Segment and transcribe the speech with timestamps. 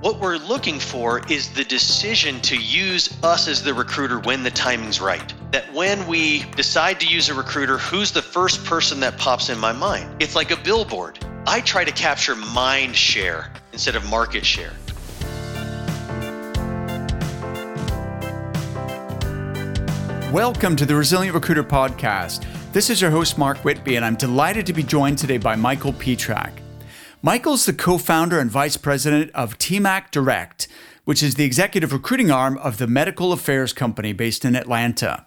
[0.00, 4.50] What we're looking for is the decision to use us as the recruiter when the
[4.52, 5.34] timing's right.
[5.50, 9.58] That when we decide to use a recruiter, who's the first person that pops in
[9.58, 10.22] my mind?
[10.22, 11.18] It's like a billboard.
[11.48, 14.70] I try to capture mind share instead of market share.
[20.32, 22.46] Welcome to the Resilient Recruiter Podcast.
[22.72, 25.92] This is your host, Mark Whitby, and I'm delighted to be joined today by Michael
[25.92, 26.52] Pietrack.
[27.20, 30.68] Michael's the co founder and vice president of TMAC Direct,
[31.04, 35.26] which is the executive recruiting arm of the medical affairs company based in Atlanta.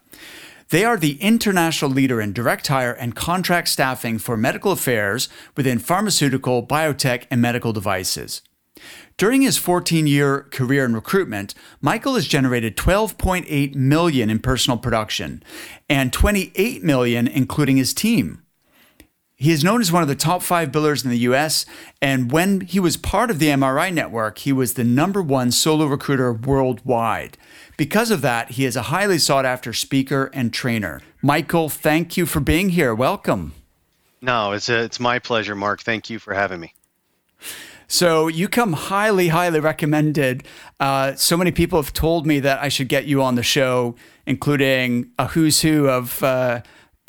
[0.70, 5.28] They are the international leader in direct hire and contract staffing for medical affairs
[5.58, 8.42] within pharmaceutical, biotech, and medical devices.
[9.18, 15.44] During his 14-year career in recruitment, Michael has generated 12.8 million in personal production
[15.90, 18.44] and 28 million including his team.
[19.42, 21.66] He is known as one of the top five billers in the US,
[22.00, 25.88] and when he was part of the MRI network, he was the number one solo
[25.88, 27.40] recruiter worldwide.
[27.76, 31.02] Because of that, he is a highly sought after speaker and trainer.
[31.24, 32.94] Michael, thank you for being here.
[32.94, 33.54] Welcome.
[34.22, 35.82] No, it's, a, it's my pleasure, Mark.
[35.82, 36.76] Thank you for having me.
[37.88, 40.44] So you come highly, highly recommended.
[40.80, 43.96] Uh, so many people have told me that I should get you on the show,
[44.28, 46.22] including a who's who of.
[46.22, 46.62] Uh,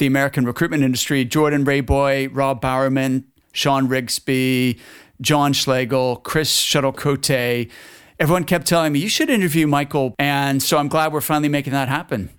[0.03, 4.81] the American recruitment industry, Jordan Rayboy, Rob Bowerman, Sean Rigsby,
[5.21, 7.71] John Schlegel, Chris Shuttlecote.
[8.19, 10.17] Everyone kept telling me, you should interview Michael.
[10.19, 12.31] And so I'm glad we're finally making that happen.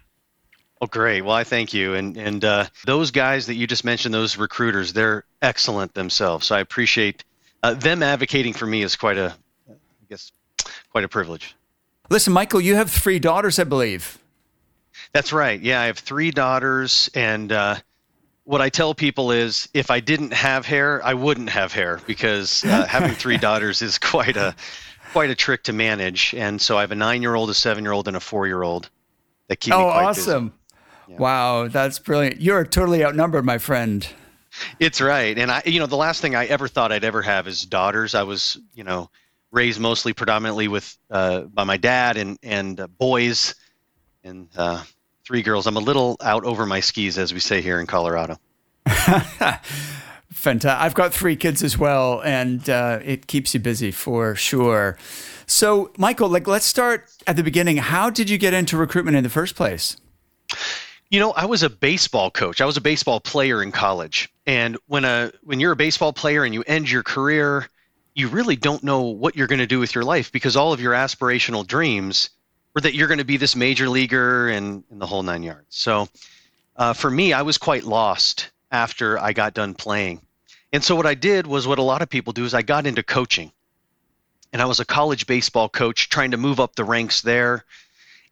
[0.81, 1.21] Oh, great.
[1.21, 1.93] Well, I thank you.
[1.93, 6.47] And, and uh, those guys that you just mentioned, those recruiters, they're excellent themselves.
[6.47, 7.23] So I appreciate
[7.63, 9.33] uh, them advocating for me is quite a,
[9.69, 9.73] I
[10.09, 10.33] guess,
[10.91, 11.55] quite a privilege.
[12.09, 14.17] Listen, Michael, you have three daughters, I believe.
[15.13, 15.61] That's right.
[15.61, 17.75] Yeah, I have three daughters, and uh,
[18.45, 22.65] what I tell people is, if I didn't have hair, I wouldn't have hair because
[22.65, 24.55] uh, having three daughters is quite a
[25.11, 26.33] quite a trick to manage.
[26.33, 28.89] And so I have a nine-year-old, a seven-year-old, and a four-year-old
[29.49, 30.51] that keep oh, awesome!
[31.07, 31.17] Yeah.
[31.17, 32.41] Wow, that's brilliant.
[32.41, 34.07] You're totally outnumbered, my friend.
[34.79, 37.47] It's right, and I, you know, the last thing I ever thought I'd ever have
[37.47, 38.15] is daughters.
[38.15, 39.09] I was, you know,
[39.51, 43.53] raised mostly predominantly with uh, by my dad and and uh, boys,
[44.23, 44.83] and uh,
[45.25, 45.67] three girls.
[45.67, 48.37] I'm a little out over my skis, as we say here in Colorado.
[50.31, 50.81] Fantastic.
[50.81, 54.97] I've got three kids as well, and uh, it keeps you busy for sure.
[55.45, 57.77] So, Michael, like, let's start at the beginning.
[57.77, 59.97] How did you get into recruitment in the first place?
[61.09, 62.59] You know, I was a baseball coach.
[62.59, 66.43] I was a baseball player in college, and when a when you're a baseball player
[66.43, 67.67] and you end your career,
[68.15, 70.81] you really don't know what you're going to do with your life because all of
[70.81, 72.31] your aspirational dreams
[72.75, 75.67] or that you're going to be this major leaguer and, and the whole nine yards.
[75.69, 76.07] So
[76.75, 80.21] uh, for me, I was quite lost after I got done playing.
[80.71, 82.87] And so what I did was what a lot of people do is I got
[82.87, 83.51] into coaching.
[84.51, 87.63] And I was a college baseball coach trying to move up the ranks there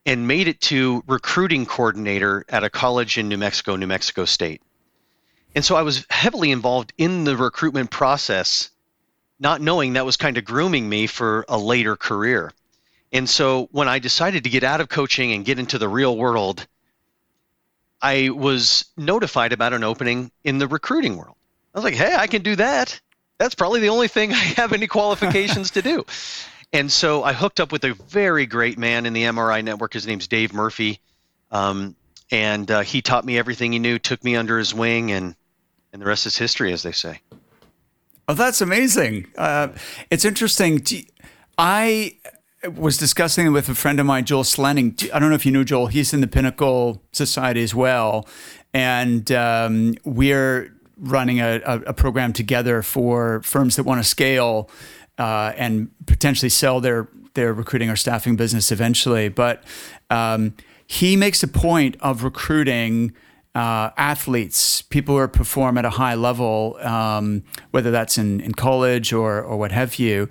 [0.06, 4.62] and made it to recruiting coordinator at a college in New Mexico, New Mexico State.
[5.54, 8.72] And so I was heavily involved in the recruitment process,
[9.40, 12.52] not knowing that was kind of grooming me for a later career.
[13.12, 16.16] And so when I decided to get out of coaching and get into the real
[16.18, 16.66] world,
[18.02, 21.36] I was notified about an opening in the recruiting world.
[21.74, 23.00] I was like, hey, I can do that.
[23.38, 26.06] That's probably the only thing I have any qualifications to do.
[26.74, 29.94] And so I hooked up with a very great man in the MRI network.
[29.94, 31.00] His name's Dave Murphy.
[31.52, 31.96] Um,
[32.32, 35.36] and uh, he taught me everything he knew, took me under his wing, and,
[35.92, 37.20] and the rest is history, as they say.
[38.30, 39.28] Oh, that's amazing.
[39.38, 39.70] Uh,
[40.10, 40.82] it's interesting.
[41.58, 42.16] I
[42.68, 45.10] was discussing with a friend of mine, Joel Slenning.
[45.14, 45.88] I don't know if you know Joel.
[45.88, 48.28] He's in the Pinnacle Society as well,
[48.74, 54.70] and um, we're running a, a, program together for firms that want to scale
[55.18, 59.30] uh, and potentially sell their their recruiting or staffing business eventually.
[59.30, 59.64] But
[60.12, 60.56] um,
[60.86, 63.14] he makes a point of recruiting.
[63.54, 69.12] Uh, athletes, people who perform at a high level, um, whether that's in, in college
[69.12, 70.30] or, or what have you.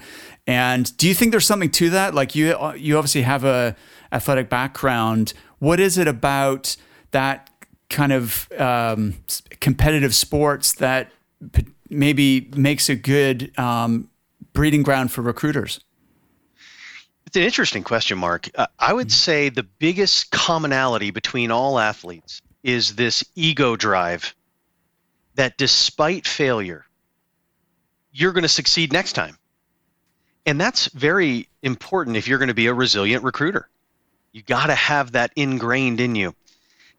[0.50, 2.12] And do you think there's something to that?
[2.12, 3.76] Like you, you obviously have a
[4.10, 5.32] athletic background.
[5.60, 6.74] What is it about
[7.12, 7.48] that
[7.88, 9.14] kind of um,
[9.60, 11.12] competitive sports that
[11.52, 14.10] p- maybe makes a good um,
[14.52, 15.78] breeding ground for recruiters?
[17.26, 18.48] It's an interesting question, Mark.
[18.52, 19.12] Uh, I would mm-hmm.
[19.12, 24.34] say the biggest commonality between all athletes is this ego drive
[25.36, 26.86] that despite failure,
[28.10, 29.36] you're going to succeed next time.
[30.46, 33.68] And that's very important if you're going to be a resilient recruiter.
[34.32, 36.34] You got to have that ingrained in you.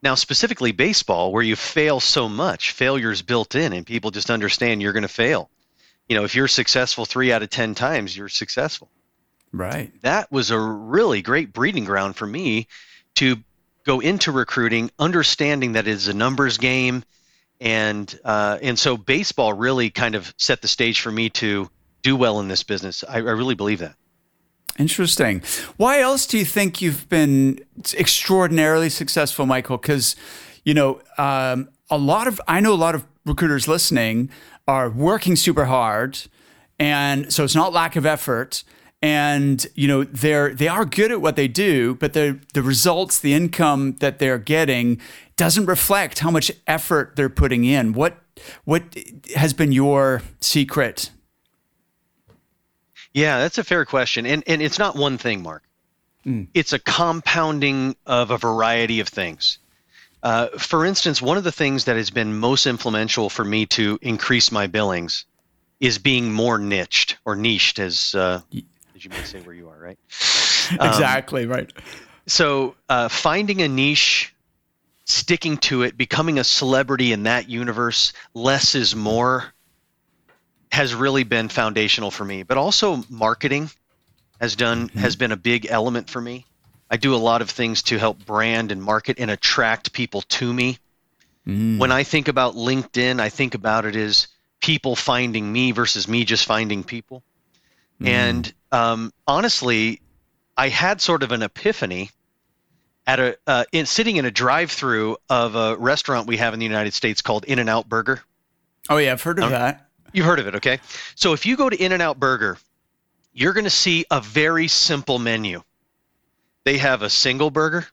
[0.03, 4.81] Now, specifically baseball, where you fail so much, failure's built in, and people just understand
[4.81, 5.49] you're going to fail.
[6.09, 8.89] You know, if you're successful three out of 10 times, you're successful.
[9.51, 9.91] Right.
[10.01, 12.67] That was a really great breeding ground for me
[13.15, 13.37] to
[13.85, 17.03] go into recruiting, understanding that it's a numbers game,
[17.59, 21.69] and uh, and so baseball really kind of set the stage for me to
[22.01, 23.03] do well in this business.
[23.07, 23.95] I, I really believe that.
[24.79, 25.41] Interesting.
[25.77, 27.59] Why else do you think you've been
[27.93, 29.77] extraordinarily successful, Michael?
[29.77, 30.15] Because
[30.63, 34.29] you know, um, a lot of I know a lot of recruiters listening
[34.67, 36.19] are working super hard,
[36.79, 38.63] and so it's not lack of effort
[39.01, 43.19] and you know they're they are good at what they do but the the results
[43.19, 44.99] the income that they're getting
[45.37, 48.17] doesn't reflect how much effort they're putting in what
[48.65, 48.83] what
[49.35, 51.09] has been your secret
[53.13, 55.63] yeah that's a fair question and and it's not one thing mark
[56.25, 56.47] mm.
[56.53, 59.59] it's a compounding of a variety of things
[60.23, 63.97] uh, for instance one of the things that has been most influential for me to
[64.01, 65.25] increase my billings
[65.79, 68.41] is being more niched or niched as uh,
[69.01, 69.97] as you may say where you are, right?
[70.79, 71.71] Um, exactly, right.
[72.27, 74.33] So uh, finding a niche,
[75.05, 79.53] sticking to it, becoming a celebrity in that universe, less is more,
[80.71, 82.43] has really been foundational for me.
[82.43, 83.69] But also marketing
[84.39, 84.99] has done mm-hmm.
[84.99, 86.45] has been a big element for me.
[86.89, 90.53] I do a lot of things to help brand and market and attract people to
[90.53, 90.77] me.
[91.47, 91.77] Mm.
[91.79, 94.27] When I think about LinkedIn, I think about it as
[94.59, 97.23] people finding me versus me just finding people.
[98.01, 98.07] Mm.
[98.07, 100.01] And um, honestly,
[100.57, 102.11] I had sort of an epiphany
[103.07, 106.65] at a uh, in sitting in a drive-through of a restaurant we have in the
[106.65, 108.21] United States called In-N-Out Burger.
[108.89, 109.87] Oh yeah, I've heard of um, that.
[110.13, 110.79] You've heard of it, okay?
[111.15, 112.57] So if you go to In-N-Out Burger,
[113.33, 115.63] you're going to see a very simple menu.
[116.63, 117.87] They have a single burger,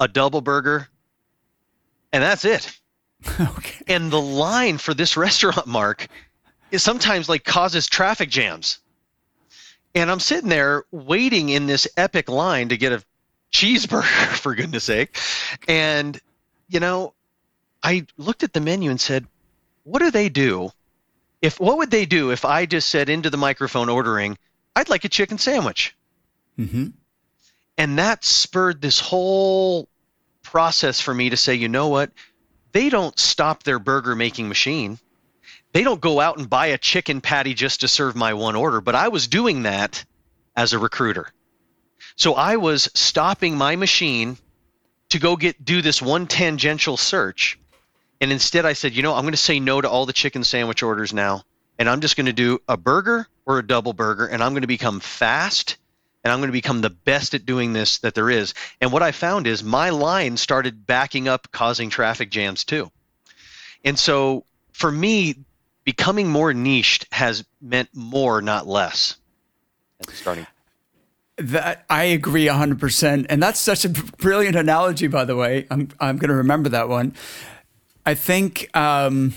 [0.00, 0.88] a double burger,
[2.12, 2.78] and that's it.
[3.40, 3.84] okay.
[3.86, 6.08] And the line for this restaurant, Mark,
[6.70, 8.78] is sometimes like causes traffic jams.
[9.94, 13.04] And I'm sitting there waiting in this epic line to get a
[13.52, 14.02] cheeseburger,
[14.36, 15.16] for goodness sake.
[15.68, 16.20] And,
[16.68, 17.14] you know,
[17.82, 19.26] I looked at the menu and said,
[19.84, 20.70] what do they do?
[21.44, 24.38] If what would they do if I just said into the microphone ordering,
[24.74, 25.94] I'd like a chicken sandwich.
[26.58, 26.88] Mm-hmm.
[27.76, 29.88] And that spurred this whole
[30.42, 32.10] process for me to say, you know what?
[32.72, 34.98] They don't stop their burger making machine
[35.74, 38.80] they don't go out and buy a chicken patty just to serve my one order,
[38.80, 40.04] but I was doing that
[40.56, 41.28] as a recruiter.
[42.14, 44.38] So I was stopping my machine
[45.08, 47.58] to go get do this one tangential search.
[48.24, 50.44] And instead I said, you know, I'm going to say no to all the chicken
[50.44, 51.42] sandwich orders now.
[51.78, 54.62] And I'm just going to do a burger or a double burger and I'm going
[54.62, 55.76] to become fast
[56.24, 58.54] and I'm going to become the best at doing this that there is.
[58.80, 62.90] And what I found is my line started backing up, causing traffic jams too.
[63.84, 65.34] And so for me,
[65.84, 69.18] becoming more niched has meant more, not less.
[70.14, 70.46] Starting.
[71.36, 73.26] That I agree 100%.
[73.28, 75.66] And that's such a brilliant analogy, by the way.
[75.70, 77.12] I'm, I'm going to remember that one.
[78.06, 79.34] I think um,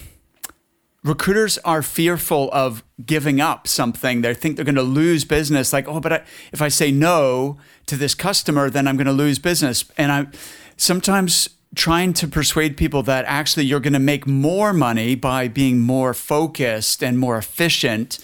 [1.04, 4.22] recruiters are fearful of giving up something.
[4.22, 5.72] They think they're going to lose business.
[5.72, 9.14] Like, oh, but I, if I say no to this customer, then I'm going to
[9.14, 9.86] lose business.
[9.98, 10.32] And I'm
[10.76, 15.80] sometimes trying to persuade people that actually you're going to make more money by being
[15.80, 18.20] more focused and more efficient.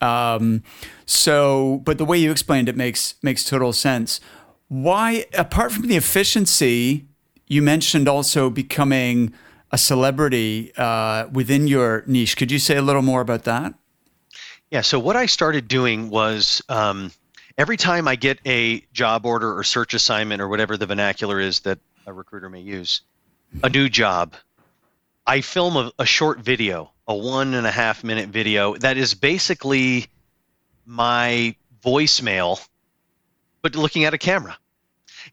[0.00, 0.62] Um,
[1.06, 4.20] so, but the way you explained it makes makes total sense.
[4.68, 7.06] Why, apart from the efficiency,
[7.46, 9.32] you mentioned also becoming
[9.70, 12.36] a celebrity uh, within your niche.
[12.36, 13.74] Could you say a little more about that?
[14.70, 14.82] Yeah.
[14.82, 16.62] So what I started doing was.
[16.68, 17.10] Um,
[17.58, 21.60] every time I get a job order or search assignment or whatever the vernacular is
[21.60, 23.02] that a recruiter may use,
[23.62, 24.34] a new job,
[25.26, 29.14] I film a, a short video, a one and a half minute video that is
[29.14, 30.06] basically
[30.86, 32.66] my voicemail,
[33.60, 34.56] but looking at a camera.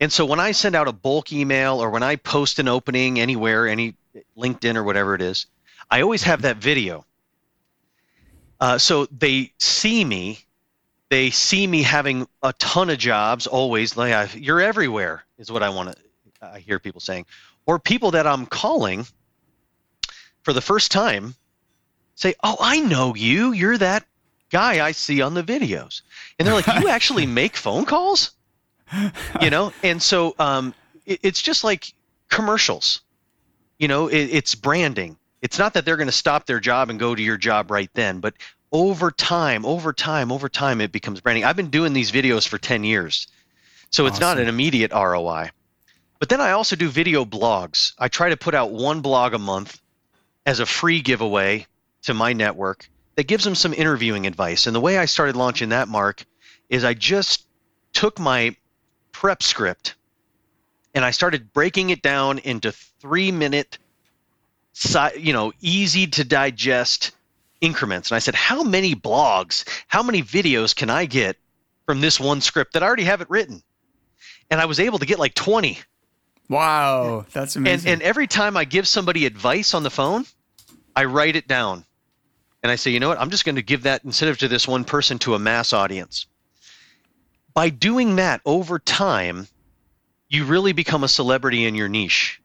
[0.01, 3.20] And so when I send out a bulk email or when I post an opening
[3.20, 3.96] anywhere, any
[4.38, 5.48] LinkedIn or whatever it is,
[5.89, 7.05] I always have that video.
[8.60, 10.39] Uh, so they see me,
[11.10, 13.98] they see me having a ton of jobs always.
[13.98, 15.98] Like you're everywhere is what I want to
[16.41, 17.25] I hear people saying,
[17.65, 19.05] or people that I'm calling
[20.43, 21.36] for the first time
[22.15, 23.51] say, "Oh, I know you.
[23.51, 24.05] You're that
[24.50, 26.01] guy I see on the videos,"
[26.38, 28.31] and they're like, "You actually make phone calls?"
[29.41, 30.74] You know, and so um,
[31.05, 31.93] it, it's just like
[32.29, 33.01] commercials.
[33.77, 35.17] You know, it, it's branding.
[35.41, 37.89] It's not that they're going to stop their job and go to your job right
[37.94, 38.34] then, but
[38.72, 41.46] over time, over time, over time, it becomes branding.
[41.46, 43.27] I've been doing these videos for 10 years.
[43.91, 44.38] So it's awesome.
[44.38, 45.51] not an immediate ROI.
[46.20, 47.94] But then I also do video blogs.
[47.98, 49.79] I try to put out one blog a month
[50.46, 51.67] as a free giveaway
[52.03, 54.67] to my network that gives them some interviewing advice.
[54.67, 56.25] And the way I started launching that, Mark,
[56.70, 57.46] is I just
[57.94, 58.55] took my
[59.12, 59.96] prep script
[60.96, 63.78] and I started breaking it down into three minute,
[65.18, 67.12] you know, easy to digest
[67.60, 68.10] increments.
[68.10, 71.36] And I said, how many blogs, how many videos can I get
[71.86, 73.62] from this one script that I already have it written?
[74.50, 75.80] And I was able to get like 20.
[76.48, 77.90] Wow, that's amazing.
[77.90, 80.25] And, and every time I give somebody advice on the phone,
[80.96, 81.84] I write it down.
[82.64, 83.20] And I say, you know what?
[83.20, 86.25] I'm just going to give that incentive to this one person to a mass audience.
[87.54, 89.48] By doing that over time,
[90.29, 92.41] you really become a celebrity in your niche.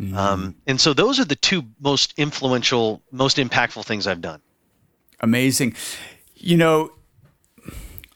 [0.00, 0.16] Mm-hmm.
[0.16, 4.40] Um, and so those are the two most influential, most impactful things I've done.
[5.20, 5.76] Amazing.
[6.34, 6.92] You know,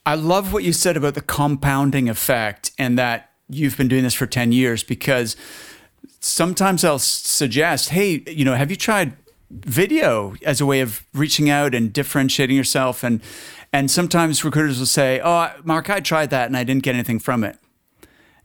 [0.05, 4.15] I love what you said about the compounding effect and that you've been doing this
[4.15, 5.37] for 10 years because
[6.21, 9.17] sometimes I'll suggest, hey, you know, have you tried
[9.51, 13.21] video as a way of reaching out and differentiating yourself and
[13.71, 17.19] and sometimes recruiters will say, "Oh, Mark, I tried that and I didn't get anything
[17.19, 17.59] from it."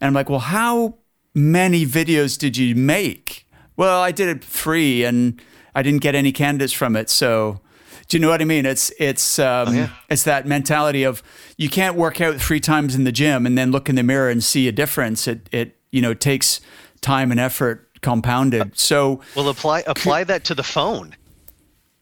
[0.03, 0.95] And I'm like, "Well, how
[1.33, 5.41] many videos did you make?" Well, I did it free and
[5.74, 7.10] I didn't get any candidates from it.
[7.10, 7.62] So,
[8.10, 8.65] do you know what I mean?
[8.65, 9.89] It's it's um, oh, yeah.
[10.10, 11.24] it's that mentality of
[11.55, 14.29] you can't work out three times in the gym and then look in the mirror
[14.29, 15.25] and see a difference.
[15.25, 16.60] It it you know takes
[17.00, 18.77] time and effort compounded.
[18.77, 21.15] So, well, apply apply that to the phone.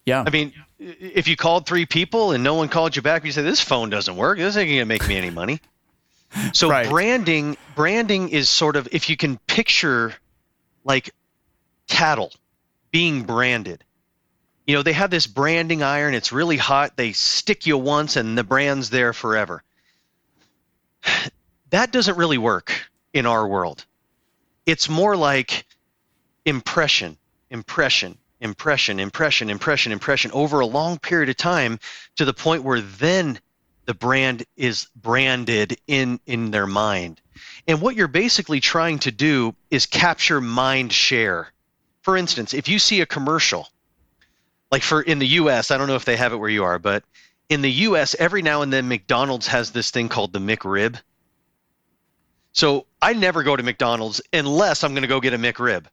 [0.08, 3.32] Yeah, I mean, if you called three people and no one called you back, you
[3.32, 4.40] say this phone doesn't work.
[4.40, 5.62] This ain't gonna make me any money.
[6.54, 6.90] So right.
[6.90, 10.14] branding branding is sort of if you can picture
[10.84, 11.12] like
[11.88, 12.32] cattle
[12.92, 13.84] being branded
[14.72, 16.14] you know, they have this branding iron.
[16.14, 16.96] It's really hot.
[16.96, 19.64] They stick you once and the brand's there forever.
[21.72, 22.74] That doesn't really work
[23.14, 23.86] in our world.
[24.66, 25.66] It's more like
[26.44, 27.18] impression,
[27.50, 31.80] impression, impression, impression, impression, impression over a long period of time
[32.18, 33.40] to the point where then
[33.92, 37.20] the brand is branded in in their mind.
[37.68, 41.52] And what you're basically trying to do is capture mind share.
[42.02, 43.68] For instance, if you see a commercial
[44.72, 46.80] like for in the US, I don't know if they have it where you are,
[46.80, 47.04] but
[47.50, 50.98] in the US, every now and then McDonald's has this thing called the McRib.
[52.54, 55.84] So I never go to McDonald's unless I'm going to go get a McRib.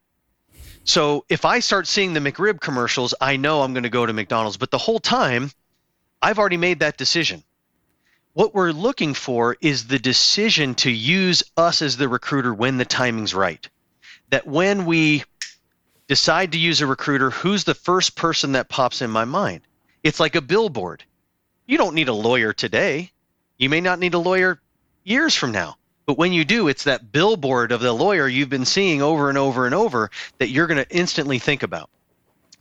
[0.84, 4.12] So if I start seeing the McRib commercials, I know I'm going to go to
[4.12, 4.56] McDonald's.
[4.56, 5.50] But the whole time,
[6.22, 7.42] I've already made that decision.
[8.38, 12.84] What we're looking for is the decision to use us as the recruiter when the
[12.84, 13.68] timing's right.
[14.30, 15.24] That when we
[16.06, 19.62] decide to use a recruiter, who's the first person that pops in my mind?
[20.04, 21.02] It's like a billboard.
[21.66, 23.10] You don't need a lawyer today.
[23.56, 24.60] You may not need a lawyer
[25.02, 25.76] years from now.
[26.06, 29.36] But when you do, it's that billboard of the lawyer you've been seeing over and
[29.36, 31.90] over and over that you're going to instantly think about.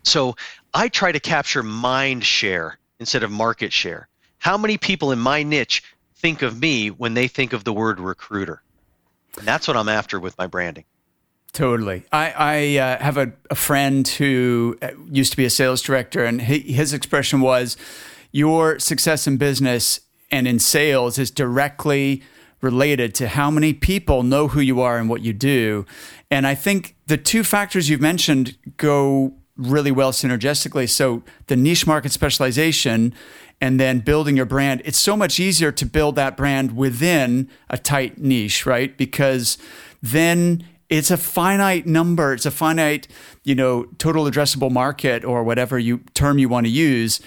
[0.02, 0.38] So
[0.74, 4.08] I try to capture mind share instead of market share.
[4.40, 5.84] How many people in my niche
[6.16, 8.62] think of me when they think of the word recruiter?
[9.38, 10.86] And that's what I'm after with my branding.
[11.54, 12.04] Totally.
[12.12, 16.24] I, I uh, have a, a, friend who uh, used to be a sales director,
[16.24, 17.78] and he, his expression was
[18.32, 22.22] Your success in business and in sales is directly
[22.62, 25.86] related to how many people know who you are and what you do.
[26.30, 30.90] And I think the two factors you've mentioned go really well synergistically.
[30.90, 33.14] So the niche market specialization
[33.60, 37.78] and then building your brand, it's so much easier to build that brand within a
[37.78, 38.96] tight niche, right?
[38.98, 39.58] Because
[40.02, 42.34] then it's a finite number.
[42.34, 43.08] It's a finite,
[43.44, 47.20] you know, total addressable market or whatever you term you want to use.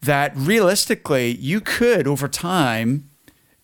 [0.00, 3.10] That realistically, you could over time,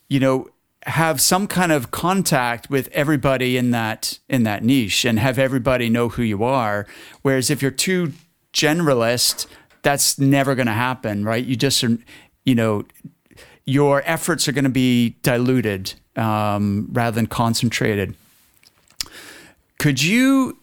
[0.08, 0.48] you know,
[0.86, 5.88] have some kind of contact with everybody in that in that niche and have everybody
[5.88, 6.86] know who you are.
[7.22, 8.12] Whereas if you're too
[8.52, 9.46] generalist,
[9.84, 11.44] that's never going to happen, right?
[11.44, 11.84] You just,
[12.44, 12.84] you know,
[13.64, 18.16] your efforts are going to be diluted um, rather than concentrated.
[19.78, 20.58] Could you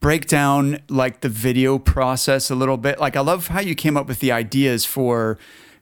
[0.00, 2.98] break down like the video process a little bit?
[2.98, 5.38] Like I love how you came up with the ideas for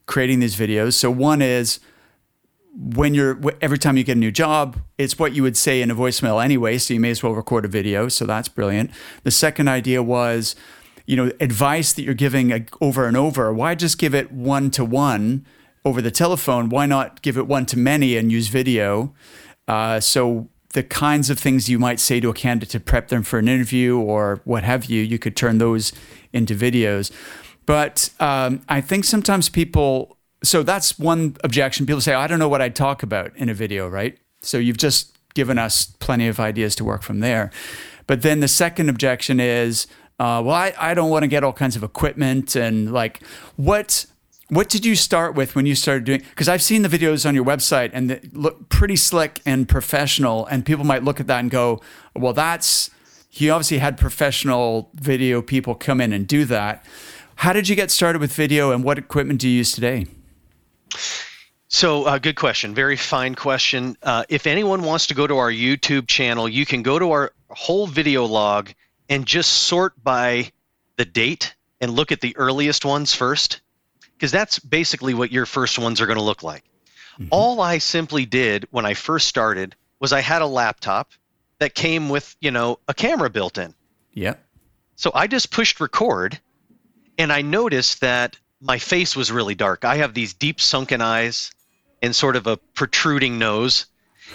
[0.06, 0.94] creating these videos.
[0.94, 1.80] So one is
[2.74, 5.90] when you're every time you get a new job, it's what you would say in
[5.90, 8.08] a voicemail anyway, so you may as well record a video.
[8.08, 8.90] So that's brilliant.
[9.24, 10.54] The second idea was
[11.08, 13.50] you know, advice that you're giving over and over.
[13.50, 15.46] Why just give it one to one
[15.82, 16.68] over the telephone?
[16.68, 19.14] Why not give it one to many and use video?
[19.66, 23.22] Uh, so the kinds of things you might say to a candidate to prep them
[23.22, 25.94] for an interview or what have you, you could turn those
[26.34, 27.10] into videos.
[27.64, 31.86] But um, I think sometimes people, so that's one objection.
[31.86, 34.18] People say, I don't know what I'd talk about in a video, right?
[34.42, 37.50] So you've just given us plenty of ideas to work from there.
[38.06, 39.86] But then the second objection is,
[40.18, 43.22] uh, well, I, I don't want to get all kinds of equipment and like
[43.56, 44.06] what
[44.48, 46.22] what did you start with when you started doing?
[46.30, 50.46] Because I've seen the videos on your website and they look pretty slick and professional,
[50.46, 51.80] and people might look at that and go,
[52.14, 52.90] "Well, that's."
[53.38, 56.84] he obviously had professional video people come in and do that.
[57.36, 60.06] How did you get started with video, and what equipment do you use today?
[61.68, 62.74] So, uh, good question.
[62.74, 63.96] Very fine question.
[64.02, 67.32] Uh, if anyone wants to go to our YouTube channel, you can go to our
[67.50, 68.70] whole video log
[69.08, 70.52] and just sort by
[70.96, 73.60] the date and look at the earliest ones first,
[74.14, 76.64] because that's basically what your first ones are going to look like.
[77.14, 77.28] Mm-hmm.
[77.30, 81.12] All I simply did when I first started was I had a laptop
[81.58, 83.74] that came with, you know, a camera built in.
[84.12, 84.34] Yeah.
[84.96, 86.38] So I just pushed record
[87.18, 89.84] and I noticed that my face was really dark.
[89.84, 91.52] I have these deep sunken eyes
[92.02, 93.86] and sort of a protruding nose.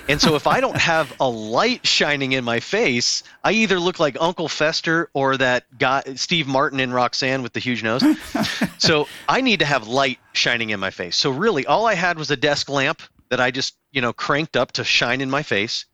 [0.09, 3.99] And so if I don't have a light shining in my face, I either look
[3.99, 8.03] like Uncle Fester or that guy Steve Martin in Roxanne with the huge nose.
[8.77, 11.15] so I need to have light shining in my face.
[11.15, 14.57] So really all I had was a desk lamp that I just, you know, cranked
[14.57, 15.85] up to shine in my face.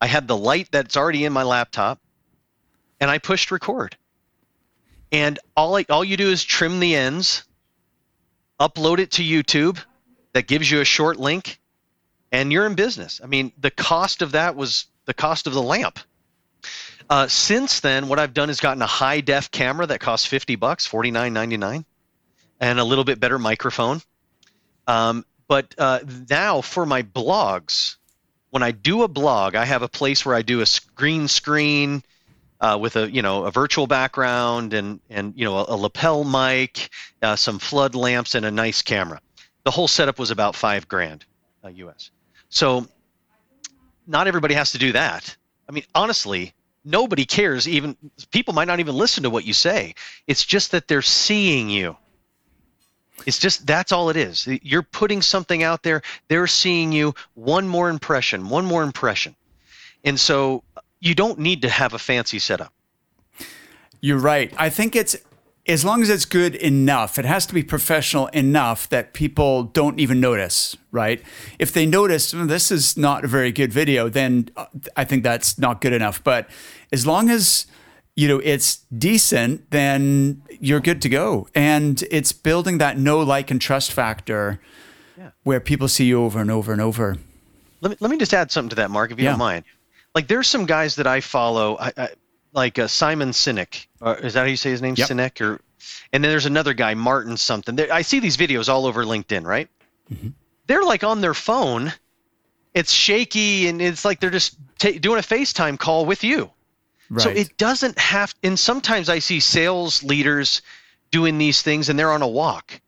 [0.00, 2.00] I had the light that's already in my laptop
[3.00, 3.96] and I pushed record.
[5.10, 7.44] And all I, all you do is trim the ends,
[8.60, 9.78] upload it to YouTube
[10.32, 11.58] that gives you a short link
[12.34, 13.20] and you're in business.
[13.22, 16.00] I mean, the cost of that was the cost of the lamp.
[17.08, 20.56] Uh, since then, what I've done is gotten a high def camera that costs 50
[20.56, 21.84] bucks, 49.99,
[22.58, 24.02] and a little bit better microphone.
[24.88, 27.96] Um, but uh, now for my blogs,
[28.50, 32.02] when I do a blog, I have a place where I do a green screen
[32.60, 36.24] uh, with a you know a virtual background and and you know a, a lapel
[36.24, 36.88] mic,
[37.22, 39.20] uh, some flood lamps, and a nice camera.
[39.62, 41.24] The whole setup was about five grand,
[41.64, 42.10] US.
[42.54, 42.86] So
[44.06, 45.36] not everybody has to do that.
[45.68, 47.66] I mean, honestly, nobody cares.
[47.66, 47.96] Even
[48.30, 49.96] people might not even listen to what you say.
[50.28, 51.96] It's just that they're seeing you.
[53.26, 54.46] It's just that's all it is.
[54.46, 56.02] You're putting something out there.
[56.28, 57.16] They're seeing you.
[57.34, 58.48] One more impression.
[58.48, 59.34] One more impression.
[60.04, 60.62] And so
[61.00, 62.72] you don't need to have a fancy setup.
[64.00, 64.52] You're right.
[64.56, 65.16] I think it's
[65.66, 69.98] as long as it's good enough, it has to be professional enough that people don't
[69.98, 71.22] even notice, right?
[71.58, 75.22] If they notice oh, this is not a very good video, then uh, I think
[75.22, 76.22] that's not good enough.
[76.22, 76.50] But
[76.92, 77.66] as long as
[78.14, 81.48] you know it's decent, then you're good to go.
[81.54, 84.60] And it's building that know, like, and trust factor
[85.16, 85.30] yeah.
[85.44, 87.16] where people see you over and over and over.
[87.80, 89.30] Let me let me just add something to that, Mark, if you yeah.
[89.30, 89.64] don't mind.
[90.14, 91.76] Like, there's some guys that I follow.
[91.78, 92.08] I, I,
[92.54, 93.86] like uh, Simon Sinek.
[94.00, 94.94] Uh, is that how you say his name?
[94.96, 95.08] Yep.
[95.08, 95.60] Sinek or
[96.12, 97.78] and then there's another guy, Martin something.
[97.90, 99.68] I see these videos all over LinkedIn, right?
[100.12, 100.28] Mm-hmm.
[100.66, 101.92] They're like on their phone.
[102.72, 106.50] It's shaky and it's like they're just t- doing a FaceTime call with you.
[107.10, 107.22] Right.
[107.22, 110.62] So it doesn't have and sometimes I see sales leaders
[111.10, 112.80] doing these things and they're on a walk.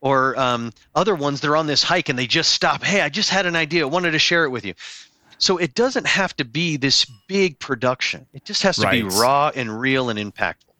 [0.00, 2.82] Or um, other ones, they're on this hike and they just stop.
[2.82, 3.82] Hey, I just had an idea.
[3.82, 4.74] I wanted to share it with you.
[5.42, 8.26] So it doesn't have to be this big production.
[8.32, 9.02] It just has to right.
[9.02, 10.70] be raw and real and impactful.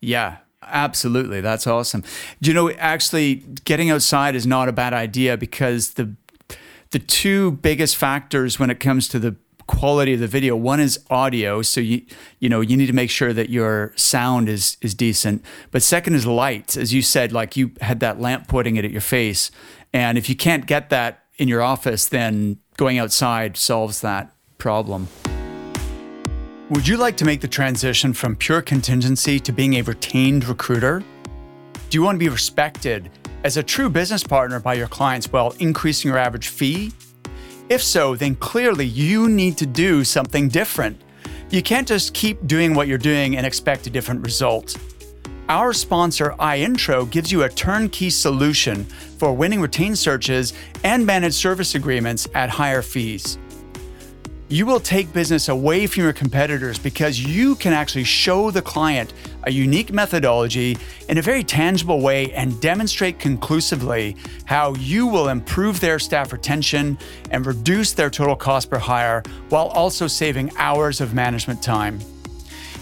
[0.00, 1.42] Yeah, absolutely.
[1.42, 2.02] That's awesome.
[2.40, 6.14] Do you know actually getting outside is not a bad idea because the
[6.92, 10.98] the two biggest factors when it comes to the quality of the video one is
[11.08, 12.02] audio so you
[12.38, 16.14] you know you need to make sure that your sound is is decent but second
[16.14, 19.50] is light as you said like you had that lamp pointing it at your face
[19.90, 25.08] and if you can't get that in your office then going outside solves that problem.
[26.70, 31.02] Would you like to make the transition from pure contingency to being a retained recruiter?
[31.90, 33.10] Do you want to be respected
[33.44, 36.92] as a true business partner by your clients while increasing your average fee?
[37.68, 41.00] If so, then clearly you need to do something different.
[41.50, 44.76] You can't just keep doing what you're doing and expect a different result.
[45.48, 51.74] Our sponsor, iIntro, gives you a turnkey solution for winning retained searches and managed service
[51.74, 53.36] agreements at higher fees.
[54.48, 59.12] You will take business away from your competitors because you can actually show the client
[59.42, 60.78] a unique methodology
[61.10, 66.96] in a very tangible way and demonstrate conclusively how you will improve their staff retention
[67.30, 71.98] and reduce their total cost per hire while also saving hours of management time.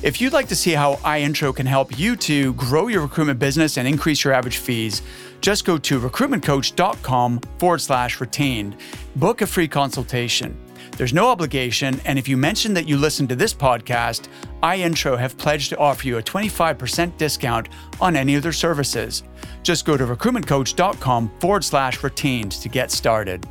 [0.03, 3.77] If you'd like to see how iIntro can help you to grow your recruitment business
[3.79, 5.01] and increase your average fees,
[5.41, 8.77] just go to recruitmentcoach.com forward slash retained.
[9.15, 10.59] Book a free consultation.
[10.97, 14.27] There's no obligation, and if you mention that you listen to this podcast,
[14.65, 17.69] iIntro have pledged to offer you a 25% discount
[18.01, 19.23] on any of their services.
[19.63, 23.47] Just go to recruitmentcoach.com forward slash retained to get started.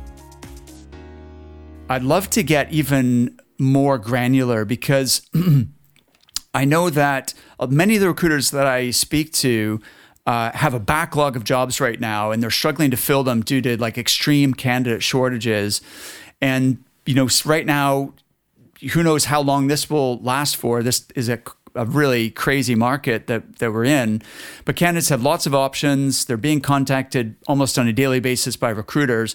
[1.88, 5.22] I'd love to get even more granular because
[6.54, 9.80] I know that uh, many of the recruiters that I speak to
[10.26, 13.60] uh, have a backlog of jobs right now, and they're struggling to fill them due
[13.62, 15.80] to like extreme candidate shortages.
[16.40, 18.14] And you know, right now,
[18.92, 20.82] who knows how long this will last for?
[20.82, 21.40] This is a
[21.74, 24.22] a really crazy market that, that we're in.
[24.64, 26.24] But candidates have lots of options.
[26.24, 29.34] They're being contacted almost on a daily basis by recruiters.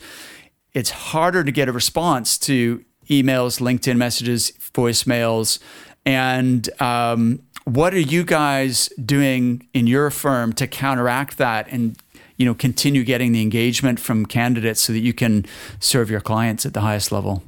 [0.73, 5.59] It's harder to get a response to emails, LinkedIn messages, voicemails.
[6.07, 11.97] And um, what are you guys doing in your firm to counteract that and
[12.37, 15.45] you know continue getting the engagement from candidates so that you can
[15.81, 17.43] serve your clients at the highest level?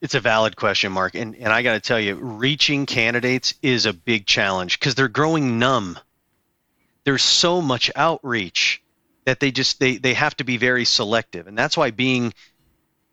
[0.00, 1.16] It's a valid question, Mark.
[1.16, 5.08] And, and I got to tell you, reaching candidates is a big challenge because they're
[5.08, 5.98] growing numb.
[7.02, 8.80] There's so much outreach
[9.24, 11.48] that they just they, they have to be very selective.
[11.48, 12.32] And that's why being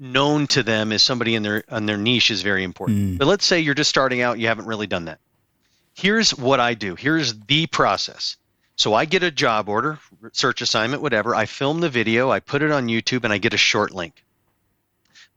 [0.01, 2.97] known to them as somebody in their on their niche is very important.
[2.97, 3.17] Mm.
[3.19, 5.19] But let's say you're just starting out, you haven't really done that.
[5.93, 6.95] Here's what I do.
[6.95, 8.37] Here's the process.
[8.75, 9.99] So I get a job order,
[10.31, 11.35] search assignment, whatever.
[11.35, 14.23] I film the video, I put it on YouTube, and I get a short link.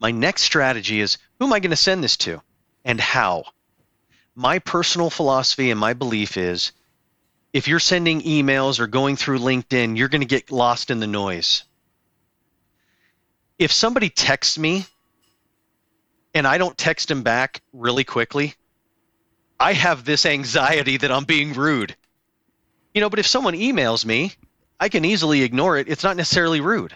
[0.01, 2.41] My next strategy is who am I going to send this to
[2.85, 3.45] and how?
[4.35, 6.73] My personal philosophy and my belief is
[7.53, 11.07] if you're sending emails or going through LinkedIn, you're going to get lost in the
[11.07, 11.65] noise.
[13.59, 14.87] If somebody texts me
[16.35, 18.55] and I don't text them back really quickly,
[19.61, 21.97] I have this anxiety that I'm being rude.
[22.93, 24.33] You know, but if someone emails me,
[24.81, 25.89] I can easily ignore it.
[25.89, 26.95] It's not necessarily rude.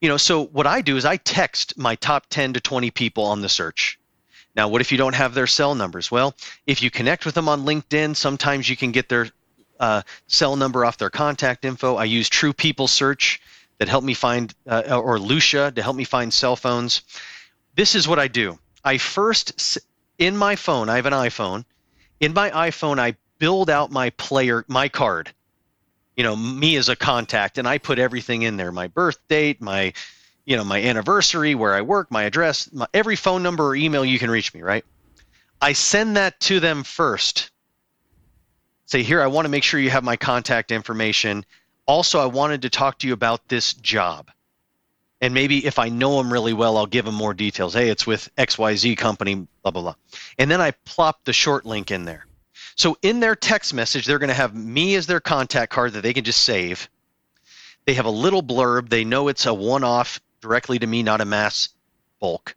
[0.00, 3.24] You know so what i do is i text my top 10 to 20 people
[3.24, 3.98] on the search.
[4.54, 6.10] Now what if you don't have their cell numbers?
[6.10, 6.34] Well
[6.66, 9.28] if you connect with them on linkedin sometimes you can get their
[9.80, 11.96] uh, cell number off their contact info.
[11.96, 13.40] I use true people search
[13.78, 17.02] that help me find uh, or Lusha to help me find cell phones.
[17.74, 18.58] This is what i do.
[18.84, 19.78] I first
[20.18, 21.64] in my phone i have an iphone.
[22.20, 25.32] In my iphone i build out my player my card.
[26.16, 28.72] You know me as a contact and i put everything in there.
[28.72, 29.92] My birth date my
[30.44, 34.04] you know my anniversary where i work my address my, every phone number or email
[34.04, 34.84] you can reach me right?
[35.60, 37.50] I send that to them first.
[38.86, 41.44] Say here i want to make sure you have my contact information
[41.88, 44.30] also i wanted to talk to you about this job
[45.20, 48.06] and maybe if i know them really well i'll give them more details hey it's
[48.06, 49.94] with xyz company blah blah blah
[50.38, 52.28] and then i plop the short link in there
[52.78, 56.02] so in their text message, they're going to have me as their contact card that
[56.02, 56.88] they can just save.
[57.84, 58.88] They have a little blurb.
[58.88, 61.70] They know it's a one off directly to me, not a mass
[62.20, 62.54] bulk.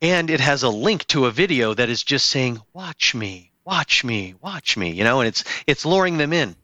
[0.00, 4.04] And it has a link to a video that is just saying, watch me, watch
[4.04, 6.54] me, watch me, you know, and it's it's luring them in.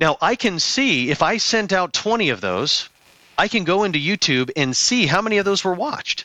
[0.00, 2.88] Now I can see if I sent out 20 of those,
[3.38, 6.24] I can go into YouTube and see how many of those were watched.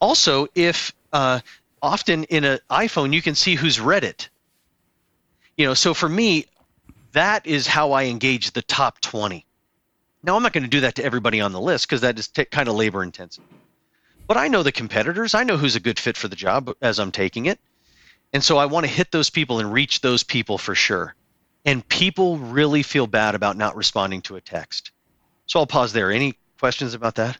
[0.00, 1.40] Also, if uh,
[1.80, 4.28] often in an iPhone you can see who's read it
[5.56, 6.46] you know, so for me,
[7.12, 9.46] that is how I engage the top 20.
[10.22, 12.28] Now, I'm not going to do that to everybody on the list because that is
[12.28, 13.44] t- kind of labor intensive.
[14.26, 15.34] But I know the competitors.
[15.34, 17.60] I know who's a good fit for the job as I'm taking it.
[18.32, 21.14] And so I want to hit those people and reach those people for sure.
[21.64, 24.90] And people really feel bad about not responding to a text.
[25.46, 26.10] So I'll pause there.
[26.10, 27.38] Any questions about that?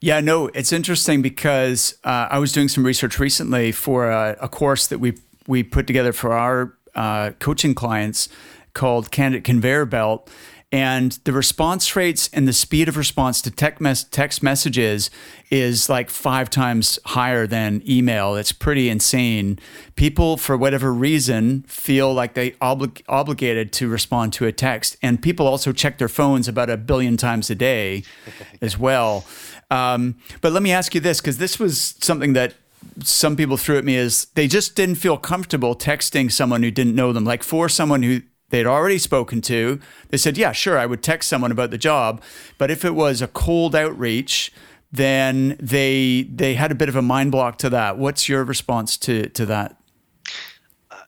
[0.00, 4.48] Yeah, no, it's interesting because uh, I was doing some research recently for a, a
[4.48, 5.14] course that we
[5.46, 8.28] we put together for our uh, coaching clients
[8.74, 10.30] called Candidate Conveyor Belt.
[10.72, 15.10] And the response rates and the speed of response to text messages
[15.50, 18.36] is like five times higher than email.
[18.36, 19.58] It's pretty insane.
[19.96, 24.96] People, for whatever reason, feel like they oblig- obligated to respond to a text.
[25.02, 28.04] And people also check their phones about a billion times a day
[28.62, 29.26] as well.
[29.70, 32.54] Um, but let me ask you this, because this was something that
[33.02, 36.94] some people threw at me is they just didn't feel comfortable texting someone who didn't
[36.94, 37.24] know them.
[37.24, 41.28] Like for someone who they'd already spoken to, they said, "Yeah, sure, I would text
[41.28, 42.22] someone about the job."
[42.58, 44.52] But if it was a cold outreach,
[44.92, 47.98] then they they had a bit of a mind block to that.
[47.98, 49.76] What's your response to to that?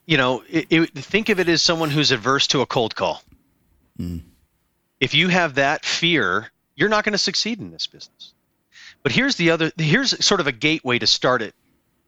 [0.07, 3.23] you know, it, it, think of it as someone who's averse to a cold call.
[3.99, 4.23] Mm.
[5.01, 8.35] If you have that fear, you're not going to succeed in this business.
[9.03, 11.55] But here's the other here's sort of a gateway to start it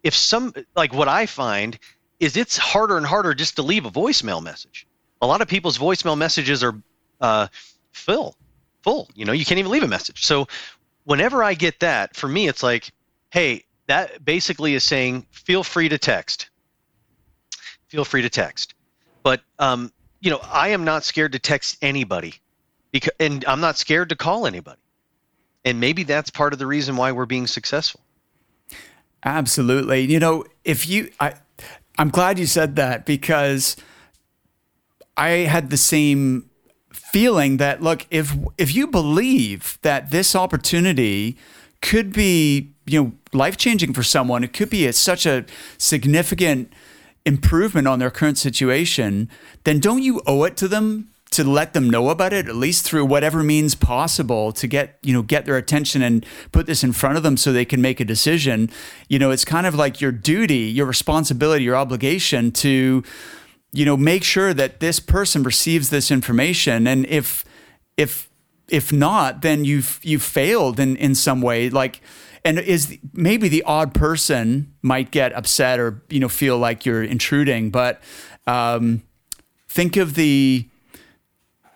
[0.02, 1.78] if some like what I find
[2.20, 4.86] is it's harder and harder just to leave a voicemail message.
[5.22, 6.74] A lot of people's voicemail messages are
[7.20, 7.48] uh,
[7.92, 8.36] full,
[8.82, 9.08] full.
[9.14, 10.24] You know, you can't even leave a message.
[10.24, 10.46] So
[11.04, 12.90] whenever I get that, for me, it's like,
[13.30, 16.50] hey, that basically is saying feel free to text.
[17.88, 18.74] Feel free to text.
[19.22, 22.34] But um, you know, I am not scared to text anybody,
[22.90, 24.80] because, and I'm not scared to call anybody.
[25.64, 28.00] And maybe that's part of the reason why we're being successful.
[29.24, 30.00] Absolutely.
[30.02, 31.34] You know, if you, I,
[31.98, 33.76] I'm glad you said that because
[35.16, 36.50] I had the same
[36.92, 41.36] feeling that look, if if you believe that this opportunity
[41.82, 45.44] could be you know life changing for someone, it could be a, such a
[45.78, 46.72] significant
[47.24, 49.28] improvement on their current situation,
[49.64, 52.84] then don't you owe it to them to let them know about it at least
[52.84, 56.92] through whatever means possible to get you know get their attention and put this in
[56.92, 58.70] front of them so they can make a decision?
[59.08, 63.02] You know it's kind of like your duty your responsibility your obligation to
[63.76, 66.86] you know make sure that this person receives this information.
[66.86, 67.44] And if
[67.96, 68.30] if
[68.68, 71.68] if not then you've you've failed in in some way.
[71.68, 72.00] Like
[72.44, 77.04] and is maybe the odd person might get upset or you know feel like you're
[77.04, 77.70] intruding.
[77.70, 78.00] But
[78.46, 79.02] um,
[79.68, 80.66] think of the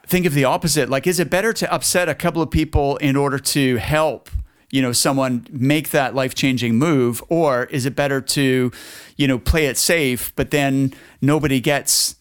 [0.07, 0.89] think of the opposite.
[0.89, 4.31] Like is it better to upset a couple of people in order to help
[4.71, 8.71] you know someone make that life-changing move or is it better to
[9.17, 12.17] you know play it safe but then nobody gets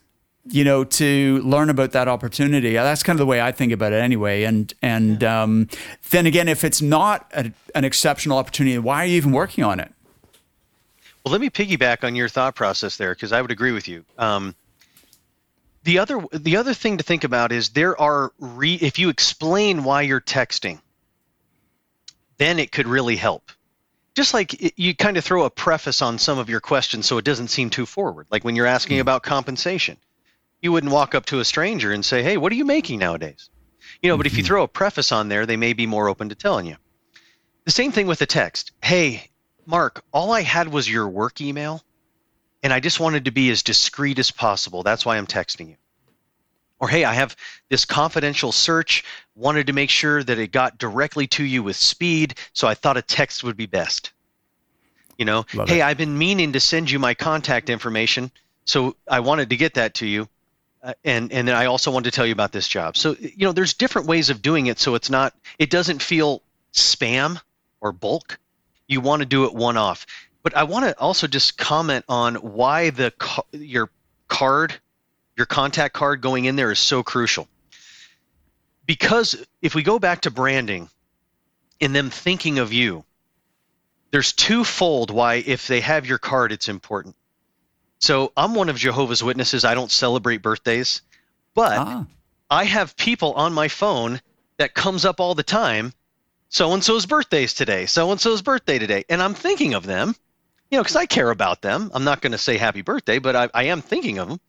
[0.46, 2.74] you know to learn about that opportunity?
[2.74, 5.70] That's kind of the way i think about it anyway and and um,
[6.10, 9.80] then again if it's not a, an exceptional opportunity why are you even working on
[9.80, 9.94] it?
[11.24, 14.04] Well let me piggyback on your thought process there because i would agree with you.
[14.18, 14.56] Um,
[15.84, 19.84] the other the other thing to think about is there are re, if you explain
[19.84, 20.80] why you're texting
[22.40, 23.52] then it could really help.
[24.16, 27.20] Just like it, you kind of throw a preface on some of your questions so
[27.20, 28.26] it doesn't seem too forward.
[28.32, 29.02] Like when you're asking mm.
[29.02, 29.98] about compensation,
[30.62, 33.50] you wouldn't walk up to a stranger and say, "Hey, what are you making nowadays?"
[34.02, 34.20] You know, mm-hmm.
[34.20, 34.48] but if you mm-hmm.
[34.48, 36.78] throw a preface on there, they may be more open to telling you.
[37.66, 38.72] The same thing with a text.
[38.82, 39.30] Hey,
[39.66, 41.84] Mark, all I had was your work email,
[42.64, 44.84] and I just wanted to be as discreet as possible.
[44.84, 45.76] That's why I'm texting you.
[46.80, 47.36] Or, hey, I have
[47.70, 49.04] this confidential search,
[49.36, 52.98] wanted to make sure that it got directly to you with speed, so I thought
[52.98, 54.12] a text would be best.
[55.18, 55.84] You know, Love hey, it.
[55.84, 58.32] I've been meaning to send you my contact information,
[58.64, 60.30] so I wanted to get that to you.
[60.82, 62.96] Uh, and and then I also wanted to tell you about this job.
[62.96, 66.42] So you know, there's different ways of doing it, so it's not it doesn't feel
[66.72, 67.42] spam
[67.82, 68.40] or bulk.
[68.88, 70.06] You want to do it one off.
[70.42, 73.12] But I want to also just comment on why the
[73.52, 73.90] your
[74.30, 74.80] card
[75.40, 77.48] your contact card going in there is so crucial.
[78.86, 80.90] Because if we go back to branding
[81.80, 83.06] and them thinking of you,
[84.12, 87.16] there's twofold why if they have your card, it's important.
[88.00, 89.64] So I'm one of Jehovah's Witnesses.
[89.64, 91.02] I don't celebrate birthdays,
[91.54, 92.06] but ah.
[92.50, 94.20] I have people on my phone
[94.58, 95.94] that comes up all the time.
[96.50, 97.86] So and so's birthday's today.
[97.86, 100.16] So and so's birthday today, and I'm thinking of them,
[100.70, 101.92] you know, because I care about them.
[101.94, 104.40] I'm not going to say happy birthday, but I, I am thinking of them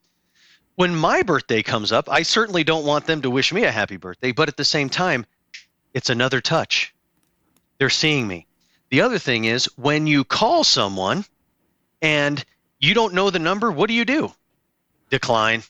[0.77, 3.97] when my birthday comes up, I certainly don't want them to wish me a happy
[3.97, 5.27] birthday, but at the same time,
[5.95, 6.95] it's another touch.
[7.79, 8.47] They're seeing me.
[8.91, 11.25] The other thing is when you call someone
[12.03, 12.45] and
[12.79, 14.33] you don't know the number, what do you do?
[15.11, 15.63] Decline.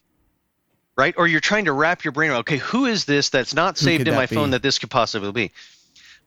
[0.97, 1.15] Right?
[1.17, 4.07] Or you're trying to wrap your brain around, okay, who is this that's not saved
[4.07, 4.35] in my be?
[4.35, 5.51] phone that this could possibly be?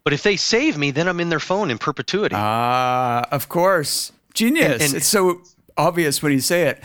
[0.04, 2.36] But if they save me, then I'm in their phone in perpetuity.
[2.38, 4.12] Ah, uh, of course.
[4.34, 4.74] Genius.
[4.74, 5.42] And, and, it's so
[5.78, 6.84] obvious when you say it.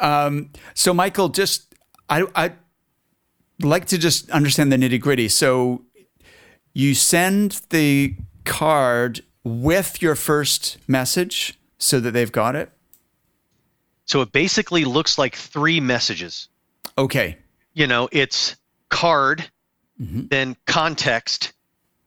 [0.00, 1.74] Um, so, Michael, just
[2.08, 2.52] I I
[3.60, 5.28] like to just understand the nitty gritty.
[5.28, 5.82] So,
[6.72, 12.70] you send the card with your first message so that they've got it.
[14.04, 16.48] So it basically looks like three messages.
[16.96, 17.36] Okay.
[17.74, 18.56] You know, it's
[18.88, 19.48] card,
[20.00, 20.26] mm-hmm.
[20.28, 21.52] then context,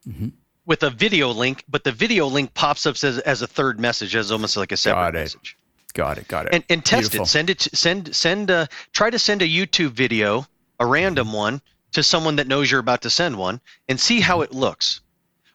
[0.07, 0.29] mm-hmm.
[0.65, 4.15] with a video link, but the video link pops up as, as a third message,
[4.15, 5.57] as almost like a separate message.
[5.91, 6.27] Got it.
[6.27, 6.53] Got it.
[6.53, 7.25] And, and test Beautiful.
[7.25, 7.29] it.
[7.29, 7.61] Send it.
[7.73, 8.49] Send send.
[8.49, 10.45] A, try to send a YouTube video,
[10.79, 11.61] a random one,
[11.93, 15.01] to someone that knows you're about to send one, and see how it looks.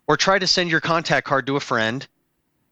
[0.07, 2.07] Or try to send your contact card to a friend,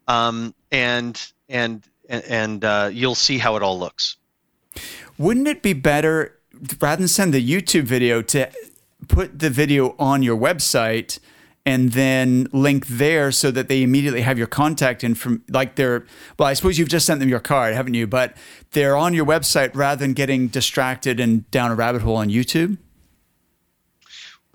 [0.07, 4.16] um, and and and uh, you'll see how it all looks.
[5.18, 6.38] Wouldn't it be better
[6.81, 8.50] rather than send the YouTube video to
[9.09, 11.18] put the video on your website?
[11.66, 16.05] And then link there so that they immediately have your contact and from like they're
[16.38, 18.07] well i suppose you've just sent them your card haven't you?
[18.07, 18.37] But
[18.72, 22.79] they're on your website rather than getting distracted and down a rabbit hole on youtube?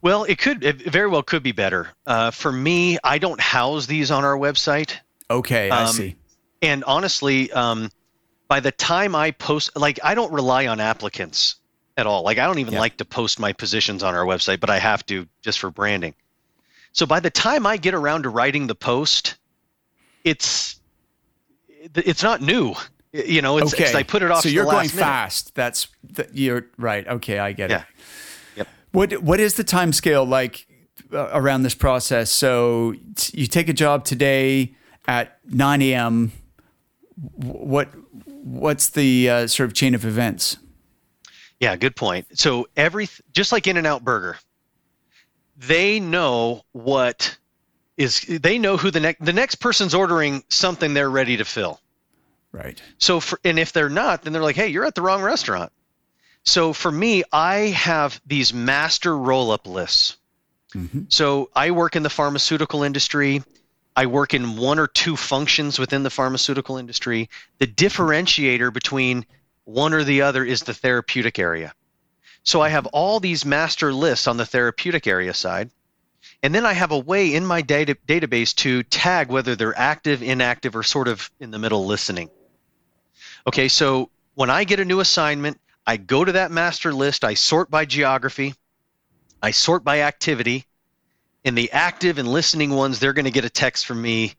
[0.02, 1.90] Well it could it very well could be better.
[2.06, 4.96] Uh, for me i don't house these on our website.
[5.30, 6.16] Okay i um, see.
[6.62, 7.90] and honestly um,
[8.48, 11.56] by the time i post like i don't rely on applicants
[11.98, 12.24] at all.
[12.24, 12.80] Like i don't even yeah.
[12.80, 16.14] like to post my positions on our website but i have to just for branding
[16.92, 19.36] so by the time I get around to writing the post,
[20.24, 20.80] it's
[21.96, 22.76] it's not new.
[23.12, 23.92] You know, it's, okay.
[23.96, 24.44] I put it off.
[24.44, 24.92] So you're going minute.
[24.92, 25.56] fast.
[25.56, 27.08] That's the, you're right.
[27.08, 27.80] Okay, I get yeah.
[27.80, 27.86] it.
[28.58, 28.68] Yep.
[28.92, 30.68] What what is the time scale like
[31.12, 32.32] uh, around this process?
[32.32, 34.76] So t- you take a job today
[35.08, 36.32] at 9 a.m.
[37.16, 37.90] What
[38.26, 40.58] what's the uh, sort of chain of events?
[41.60, 42.28] Yeah, good point.
[42.40, 44.38] So every just like In-N-Out Burger,
[45.60, 47.38] they know what
[47.98, 51.80] is they know who the next the next person's ordering something they're ready to fill.
[52.52, 52.82] Right.
[52.98, 55.72] So for, and if they're not, then they're like, "Hey, you're at the wrong restaurant."
[56.44, 60.16] So for me, I have these master roll-up lists.
[60.74, 61.04] Mm-hmm.
[61.10, 63.44] So I work in the pharmaceutical industry.
[63.96, 67.30] I work in one or two functions within the pharmaceutical industry.
[67.58, 69.26] The differentiator between
[69.66, 71.74] one or the other is the therapeutic area.
[72.44, 75.70] So I have all these master lists on the therapeutic area side.
[76.42, 80.24] And then I have a way in my data, database to tag whether they're active,
[80.24, 82.30] inactive, or sort of in the middle listening.
[83.46, 87.34] Okay, so when I get a new assignment, I go to that master list, I
[87.34, 88.54] sort by geography,
[89.42, 90.66] I sort by activity.
[91.44, 94.34] In the active and listening ones, they're going to get a text from me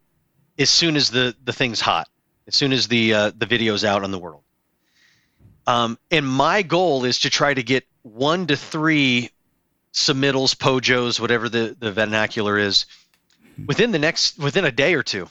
[0.58, 2.08] as soon as the, the thing's hot,
[2.46, 4.42] as soon as the, uh, the video's out on the world.
[5.66, 9.30] Um, and my goal is to try to get one to three
[9.92, 12.86] submittals, pojos, whatever the, the vernacular is,
[13.66, 15.28] within the next within a day or two.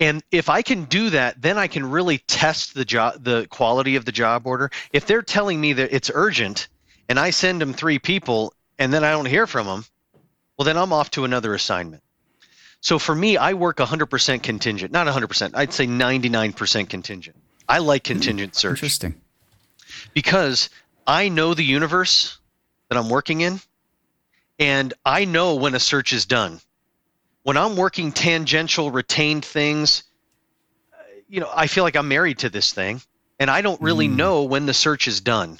[0.00, 3.96] And if I can do that, then I can really test the job the quality
[3.96, 4.70] of the job order.
[4.92, 6.68] If they're telling me that it's urgent
[7.08, 9.84] and I send them three people and then I don't hear from them,
[10.56, 12.02] well then I'm off to another assignment.
[12.80, 15.50] So for me, I work 100% contingent, not 100%.
[15.54, 17.36] I'd say 99% contingent.
[17.68, 18.78] I like contingent search.
[18.78, 19.20] Interesting.
[20.14, 20.70] Because
[21.08, 22.38] I know the universe
[22.90, 23.60] that I'm working in,
[24.58, 26.60] and I know when a search is done.
[27.44, 30.04] When I'm working tangential, retained things,
[31.26, 33.00] you know, I feel like I'm married to this thing,
[33.38, 34.16] and I don't really mm.
[34.16, 35.58] know when the search is done.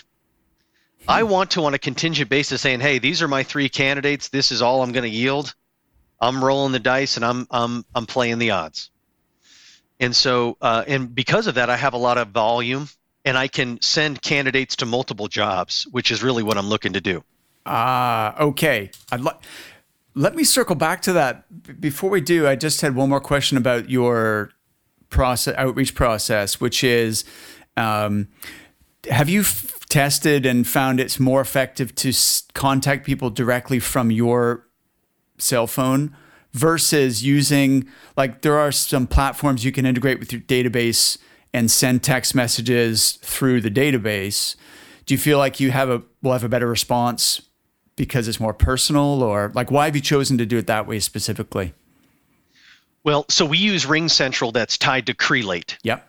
[1.07, 1.31] I hmm.
[1.31, 4.29] want to, on a contingent basis, saying, "Hey, these are my three candidates.
[4.29, 5.55] This is all I'm going to yield.
[6.21, 8.91] I'm rolling the dice, and I'm I'm I'm playing the odds."
[9.99, 12.89] And so, uh, and because of that, I have a lot of volume
[13.29, 17.01] and I can send candidates to multiple jobs, which is really what I'm looking to
[17.01, 17.23] do.
[17.67, 18.91] Ah, uh, okay.
[19.13, 19.37] I'd like.
[20.15, 21.45] Let me circle back to that.
[21.81, 24.51] Before we do, I just had one more question about your
[25.11, 27.25] process, outreach process, which is,
[27.77, 28.29] um,
[29.11, 34.11] have you f- tested and found it's more effective to s- contact people directly from
[34.11, 34.67] your
[35.37, 36.17] cell phone
[36.53, 37.87] versus using
[38.17, 41.19] like there are some platforms you can integrate with your database
[41.53, 44.57] and send text messages through the database,
[45.07, 47.43] do you feel like you have a will have a better response
[47.97, 51.01] because it's more personal or like why have you chosen to do it that way
[51.01, 51.75] specifically?
[53.05, 55.77] Well, so we use RingCentral that's tied to Crelate.
[55.83, 56.07] Yep.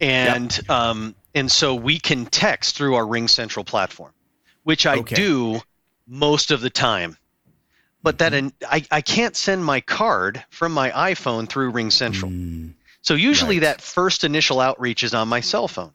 [0.00, 0.70] And yep.
[0.70, 4.12] um and so we can text through our RingCentral platform,
[4.62, 5.14] which I okay.
[5.14, 5.60] do
[6.06, 7.16] most of the time.
[8.02, 8.48] But that mm-hmm.
[8.68, 12.30] I, I can't send my card from my iPhone through RingCentral.
[12.30, 12.72] Mm.
[13.04, 13.66] So usually right.
[13.66, 15.92] that first initial outreach is on my cell phone.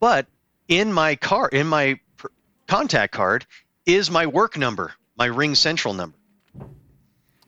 [0.00, 0.26] But
[0.66, 2.00] in my car, in my
[2.66, 3.44] contact card,
[3.84, 6.16] is my work number, my RingCentral number.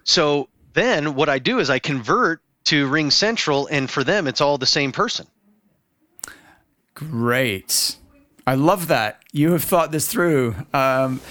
[0.05, 4.59] So then what I do is I convert to RingCentral, and for them, it's all
[4.59, 5.27] the same person.
[6.93, 7.97] Great.
[8.47, 9.23] I love that.
[9.33, 10.55] You have thought this through.
[10.75, 11.23] Um,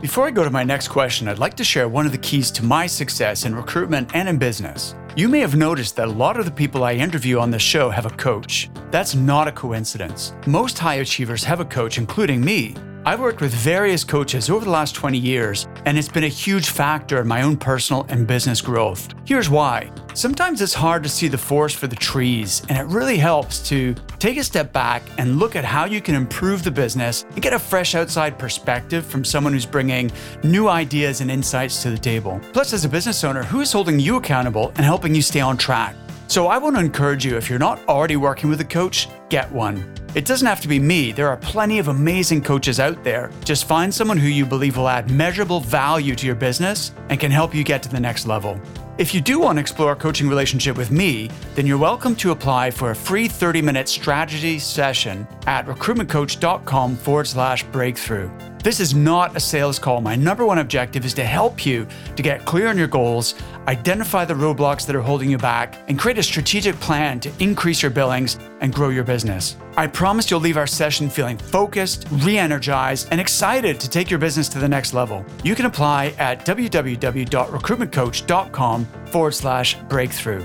[0.00, 2.50] before I go to my next question, I'd like to share one of the keys
[2.52, 4.96] to my success in recruitment and in business.
[5.16, 7.88] You may have noticed that a lot of the people I interview on this show
[7.88, 8.68] have a coach.
[8.90, 10.34] That's not a coincidence.
[10.46, 12.74] Most high achievers have a coach, including me.
[13.06, 16.70] I've worked with various coaches over the last 20 years, and it's been a huge
[16.70, 19.14] factor in my own personal and business growth.
[19.24, 19.92] Here's why.
[20.14, 23.94] Sometimes it's hard to see the forest for the trees, and it really helps to
[24.18, 27.52] take a step back and look at how you can improve the business and get
[27.52, 30.10] a fresh outside perspective from someone who's bringing
[30.42, 32.40] new ideas and insights to the table.
[32.52, 35.56] Plus, as a business owner, who is holding you accountable and helping you stay on
[35.56, 35.94] track?
[36.26, 39.52] So, I want to encourage you if you're not already working with a coach, get
[39.52, 39.95] one.
[40.16, 43.30] It doesn't have to be me, there are plenty of amazing coaches out there.
[43.44, 47.30] Just find someone who you believe will add measurable value to your business and can
[47.30, 48.58] help you get to the next level.
[48.96, 52.30] If you do want to explore a coaching relationship with me, then you're welcome to
[52.30, 58.30] apply for a free 30 minute strategy session at recruitmentcoach.com forward slash breakthrough.
[58.66, 60.00] This is not a sales call.
[60.00, 61.86] My number one objective is to help you
[62.16, 63.36] to get clear on your goals,
[63.68, 67.80] identify the roadblocks that are holding you back, and create a strategic plan to increase
[67.80, 69.56] your billings and grow your business.
[69.76, 74.18] I promise you'll leave our session feeling focused, re energized, and excited to take your
[74.18, 75.24] business to the next level.
[75.44, 80.44] You can apply at www.recruitmentcoach.com forward slash breakthrough.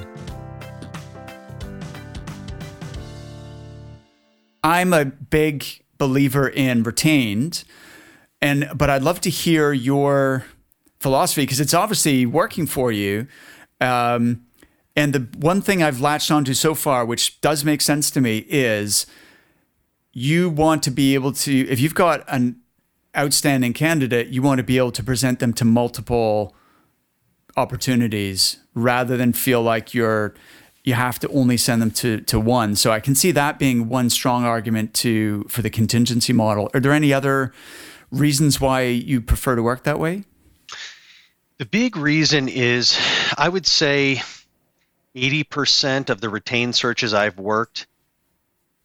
[4.63, 5.65] I'm a big
[5.97, 7.63] believer in retained
[8.41, 10.45] and but I'd love to hear your
[10.99, 13.27] philosophy because it's obviously working for you.
[13.79, 14.45] Um,
[14.95, 18.45] and the one thing I've latched onto so far, which does make sense to me,
[18.49, 19.05] is
[20.13, 22.57] you want to be able to, if you've got an
[23.17, 26.55] outstanding candidate, you want to be able to present them to multiple
[27.57, 30.33] opportunities rather than feel like you're
[30.83, 32.75] you have to only send them to to one.
[32.75, 36.69] So I can see that being one strong argument to for the contingency model.
[36.73, 37.53] Are there any other
[38.11, 40.23] reasons why you prefer to work that way?
[41.57, 42.99] The big reason is
[43.37, 44.21] I would say
[45.15, 47.87] 80% of the retained searches I've worked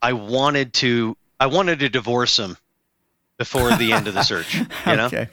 [0.01, 2.57] I wanted to I wanted to divorce them
[3.37, 5.05] before the end of the search, you know?
[5.07, 5.27] okay.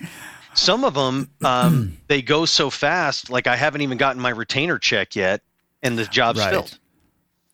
[0.55, 4.78] Some of them um, they go so fast like I haven't even gotten my retainer
[4.78, 5.42] check yet
[5.82, 6.51] and the job's right.
[6.51, 6.78] filled.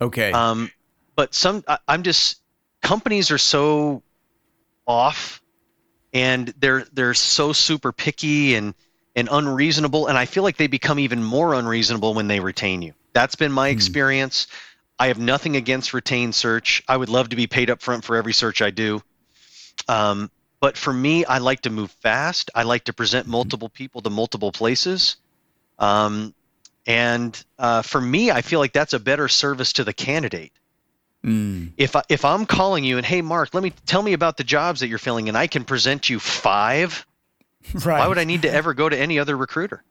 [0.00, 0.32] Okay.
[0.32, 0.70] Um,
[1.16, 2.40] but some I, I'm just
[2.82, 4.02] companies are so
[4.86, 5.42] off
[6.12, 8.74] and they're they're so super picky and
[9.16, 12.94] and unreasonable and I feel like they become even more unreasonable when they retain you.
[13.12, 13.72] That's been my mm.
[13.72, 14.46] experience.
[14.98, 16.82] I have nothing against retained search.
[16.86, 19.02] I would love to be paid up front for every search I do.
[19.88, 20.30] Um,
[20.60, 22.50] but for me, I like to move fast.
[22.54, 23.32] I like to present mm-hmm.
[23.32, 25.16] multiple people to multiple places.
[25.78, 26.34] Um,
[26.86, 30.52] and uh, for me, I feel like that's a better service to the candidate.
[31.24, 31.72] Mm.
[31.76, 34.44] If I, if I'm calling you and hey Mark, let me tell me about the
[34.44, 37.06] jobs that you're filling, and I can present you five.
[37.74, 37.84] Right.
[37.98, 39.82] Why would I need to ever go to any other recruiter?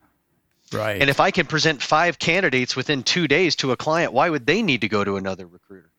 [0.72, 1.02] Right.
[1.02, 4.46] And if I can present five candidates within two days to a client, why would
[4.46, 5.90] they need to go to another recruiter?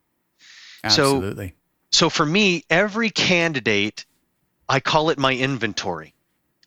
[0.84, 1.54] Absolutely.
[1.90, 4.04] So, so for me, every candidate,
[4.68, 6.14] I call it my inventory.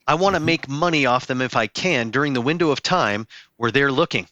[0.06, 0.46] I want to mm-hmm.
[0.46, 4.28] make money off them if I can during the window of time where they're looking.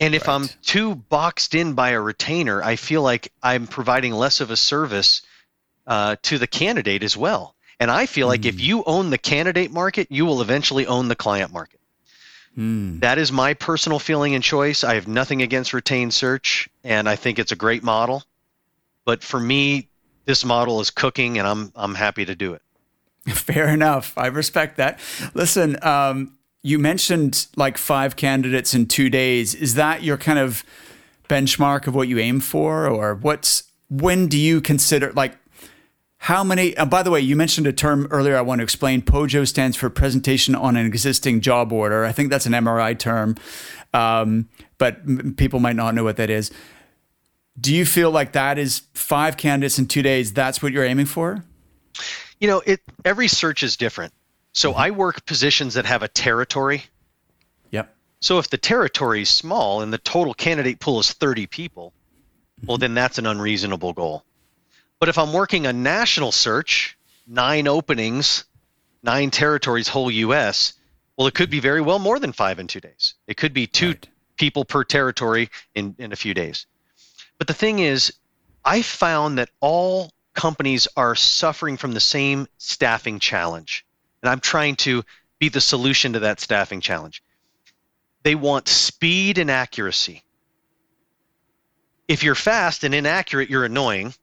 [0.00, 0.34] And if right.
[0.34, 4.56] I'm too boxed in by a retainer, I feel like I'm providing less of a
[4.56, 5.22] service
[5.86, 7.54] uh, to the candidate as well.
[7.78, 8.30] And I feel mm.
[8.30, 8.60] like if mm.
[8.60, 11.80] you own the candidate market, you will eventually own the client market.
[12.56, 13.00] Mm.
[13.00, 14.84] That is my personal feeling and choice.
[14.84, 18.24] I have nothing against retained search, and I think it's a great model.
[19.04, 19.88] But for me,
[20.24, 22.62] this model is cooking, and I'm I'm happy to do it.
[23.34, 24.16] Fair enough.
[24.16, 24.98] I respect that.
[25.34, 29.54] Listen, um, you mentioned like five candidates in two days.
[29.54, 30.64] Is that your kind of
[31.28, 35.36] benchmark of what you aim for, or what's when do you consider like
[36.18, 36.76] how many?
[36.76, 38.36] Uh, by the way, you mentioned a term earlier.
[38.36, 39.00] I want to explain.
[39.00, 42.04] POJO stands for Presentation on an Existing Job Order.
[42.04, 43.36] I think that's an MRI term,
[43.94, 46.50] um, but m- people might not know what that is.
[47.58, 50.34] Do you feel like that is five candidates in two days?
[50.34, 51.42] That's what you're aiming for?
[52.38, 54.12] You know, it every search is different.
[54.52, 54.80] So mm-hmm.
[54.80, 56.84] I work positions that have a territory.
[57.70, 57.94] Yep.
[58.20, 61.92] So if the territory is small and the total candidate pool is 30 people,
[62.64, 62.80] well, mm-hmm.
[62.80, 64.24] then that's an unreasonable goal.
[64.98, 68.44] But if I'm working a national search, nine openings,
[69.02, 70.74] nine territories, whole US,
[71.16, 73.14] well, it could be very well more than five in two days.
[73.26, 74.08] It could be two right.
[74.36, 76.66] people per territory in, in a few days.
[77.38, 78.12] But the thing is,
[78.64, 83.86] I found that all companies are suffering from the same staffing challenge.
[84.22, 85.04] And I'm trying to
[85.38, 87.22] be the solution to that staffing challenge.
[88.22, 90.22] They want speed and accuracy.
[92.06, 94.14] If you're fast and inaccurate, you're annoying.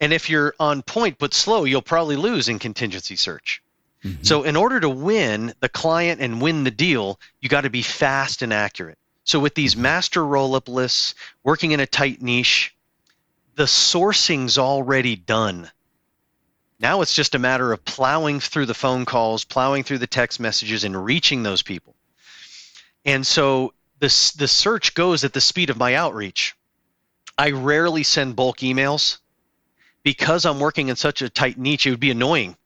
[0.00, 3.62] And if you're on point but slow, you'll probably lose in contingency search.
[4.04, 4.22] Mm-hmm.
[4.22, 7.82] So, in order to win the client and win the deal, you got to be
[7.82, 8.98] fast and accurate.
[9.24, 9.82] So, with these mm-hmm.
[9.82, 12.76] master roll up lists, working in a tight niche,
[13.54, 15.70] the sourcing's already done.
[16.78, 20.40] Now it's just a matter of plowing through the phone calls, plowing through the text
[20.40, 21.94] messages, and reaching those people.
[23.04, 26.54] And so the, the search goes at the speed of my outreach.
[27.38, 29.18] I rarely send bulk emails
[30.02, 32.56] because I'm working in such a tight niche, it would be annoying.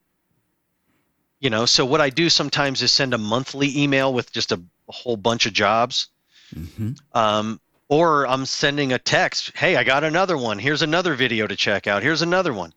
[1.39, 4.61] You know, so what I do sometimes is send a monthly email with just a,
[4.89, 6.09] a whole bunch of jobs.
[6.55, 6.93] Mm-hmm.
[7.13, 10.59] Um, or I'm sending a text, hey, I got another one.
[10.59, 12.03] Here's another video to check out.
[12.03, 12.73] Here's another one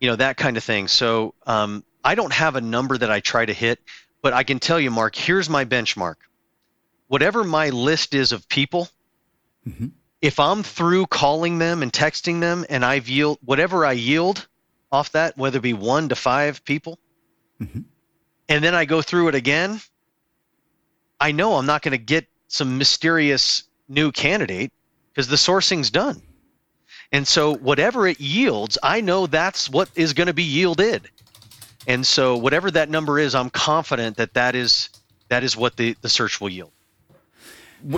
[0.00, 0.88] you know that kind of thing.
[0.88, 3.80] So um, I don't have a number that I try to hit,
[4.22, 5.14] but I can tell you, Mark.
[5.16, 6.16] Here's my benchmark.
[7.08, 8.88] Whatever my list is of people,
[9.66, 9.88] mm-hmm.
[10.20, 14.46] if I'm through calling them and texting them, and I yield whatever I yield
[14.90, 16.98] off that, whether it be one to five people,
[17.60, 17.80] mm-hmm.
[18.48, 19.80] and then I go through it again,
[21.20, 24.72] I know I'm not going to get some mysterious new candidate
[25.12, 26.22] because the sourcing's done.
[27.12, 31.08] And so whatever it yields, I know that's what is going to be yielded.
[31.86, 34.90] And so whatever that number is, I'm confident that that is
[35.28, 36.72] that is what the, the search will yield.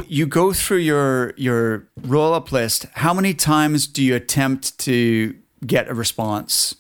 [0.07, 2.87] You go through your your roll up list.
[2.95, 6.75] How many times do you attempt to get a response?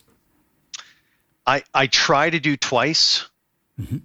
[1.46, 3.26] I I try to do twice,
[3.80, 3.98] mm-hmm.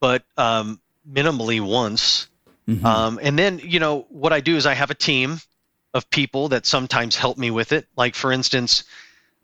[0.00, 2.28] but um, minimally once.
[2.66, 2.86] Mm-hmm.
[2.86, 5.40] Um, and then you know what I do is I have a team
[5.96, 7.86] of people that sometimes help me with it.
[7.96, 8.84] Like for instance,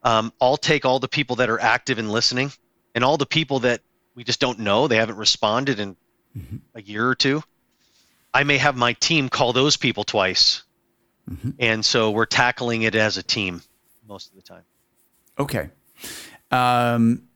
[0.04, 2.52] Um, I'll take all the people that are active and listening,
[2.94, 3.80] and all the people that
[4.16, 5.96] we just don't know, they haven't responded in
[6.36, 6.56] mm-hmm.
[6.74, 7.42] a year or two.
[8.34, 10.64] I may have my team call those people twice.
[11.30, 11.50] Mm-hmm.
[11.60, 13.62] And so we're tackling it as a team
[14.08, 14.64] most of the time.
[15.38, 15.70] Okay.
[16.50, 17.28] Um,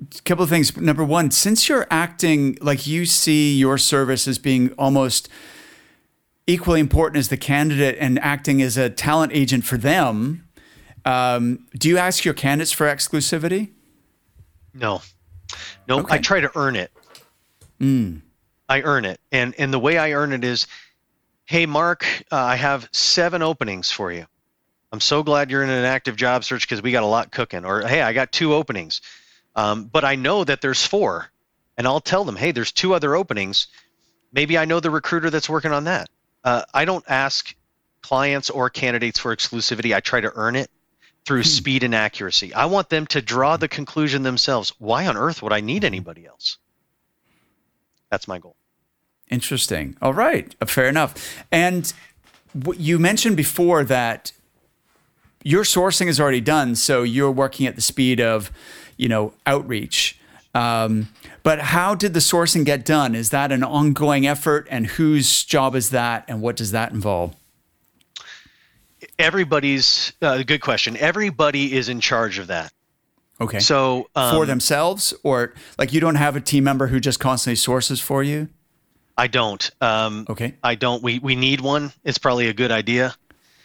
[0.00, 0.74] a couple of things.
[0.76, 5.28] Number one, since you're acting like you see your service as being almost
[6.46, 10.46] equally important as the candidate and acting as a talent agent for them,
[11.04, 13.70] um, do you ask your candidates for exclusivity?
[14.74, 15.02] No,
[15.88, 16.00] no.
[16.00, 16.16] Okay.
[16.16, 16.90] I try to earn it.
[17.80, 18.22] Mm.
[18.68, 20.66] I earn it, and and the way I earn it is,
[21.44, 24.26] hey, Mark, uh, I have seven openings for you.
[24.92, 27.64] I'm so glad you're in an active job search because we got a lot cooking.
[27.64, 29.00] Or hey, I got two openings,
[29.54, 31.30] um, but I know that there's four,
[31.78, 33.68] and I'll tell them, hey, there's two other openings.
[34.32, 36.08] Maybe I know the recruiter that's working on that.
[36.46, 37.54] Uh, I don't ask
[38.02, 39.94] clients or candidates for exclusivity.
[39.94, 40.70] I try to earn it
[41.26, 41.48] through hmm.
[41.48, 42.54] speed and accuracy.
[42.54, 44.72] I want them to draw the conclusion themselves.
[44.78, 46.58] Why on earth would I need anybody else?
[48.10, 48.54] That's my goal.
[49.28, 49.96] Interesting.
[50.00, 50.54] All right.
[50.60, 51.44] Uh, fair enough.
[51.50, 51.92] And
[52.76, 54.30] you mentioned before that
[55.42, 58.52] your sourcing is already done, so you're working at the speed of,
[58.96, 60.18] you know, outreach.
[60.54, 61.08] Um,
[61.46, 63.14] but how did the sourcing get done?
[63.14, 67.36] Is that an ongoing effort, and whose job is that, and what does that involve?
[69.16, 70.96] Everybody's uh, good question.
[70.96, 72.72] Everybody is in charge of that.
[73.40, 73.60] Okay.
[73.60, 77.54] So um, for themselves, or like you don't have a team member who just constantly
[77.54, 78.48] sources for you.
[79.16, 79.70] I don't.
[79.80, 80.54] Um, okay.
[80.64, 81.00] I don't.
[81.00, 81.92] We we need one.
[82.02, 83.14] It's probably a good idea.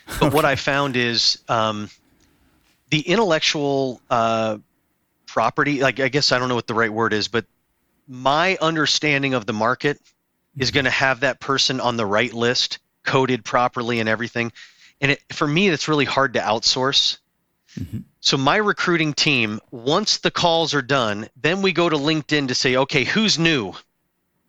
[0.05, 0.36] But okay.
[0.36, 1.89] what I found is um,
[2.91, 4.59] the intellectual uh,
[5.25, 5.82] property.
[5.82, 7.43] Like I guess I don't know what the right word is, but
[8.08, 9.99] my understanding of the market
[10.58, 10.76] is mm-hmm.
[10.76, 14.52] going to have that person on the right list, coded properly, and everything.
[14.99, 17.18] And it, for me, it's really hard to outsource.
[17.80, 17.99] Mm-hmm.
[18.20, 22.56] So my recruiting team, once the calls are done, then we go to LinkedIn to
[22.56, 23.74] say, okay, who's new?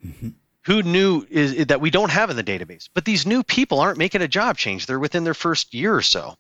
[0.05, 0.29] Mm-hmm.
[0.67, 2.89] Who new is that we don't have in the database?
[2.93, 4.87] But these new people aren't making a job change.
[4.87, 6.37] They're within their first year or so.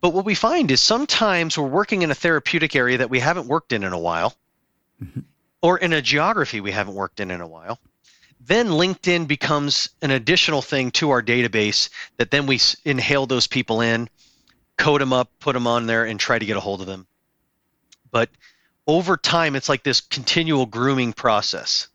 [0.00, 3.48] But what we find is sometimes we're working in a therapeutic area that we haven't
[3.48, 4.34] worked in in a while,
[5.02, 5.20] mm-hmm.
[5.62, 7.78] Or in a geography we haven't worked in in a while.
[8.40, 13.80] Then LinkedIn becomes an additional thing to our database that then we inhale those people
[13.80, 14.08] in
[14.78, 17.06] code them up, put them on there, and try to get a hold of them.
[18.10, 18.30] But
[18.86, 21.88] over time, it's like this continual grooming process.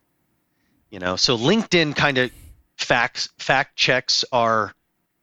[0.91, 2.31] You know, so LinkedIn kind of
[2.77, 4.73] facts fact checks our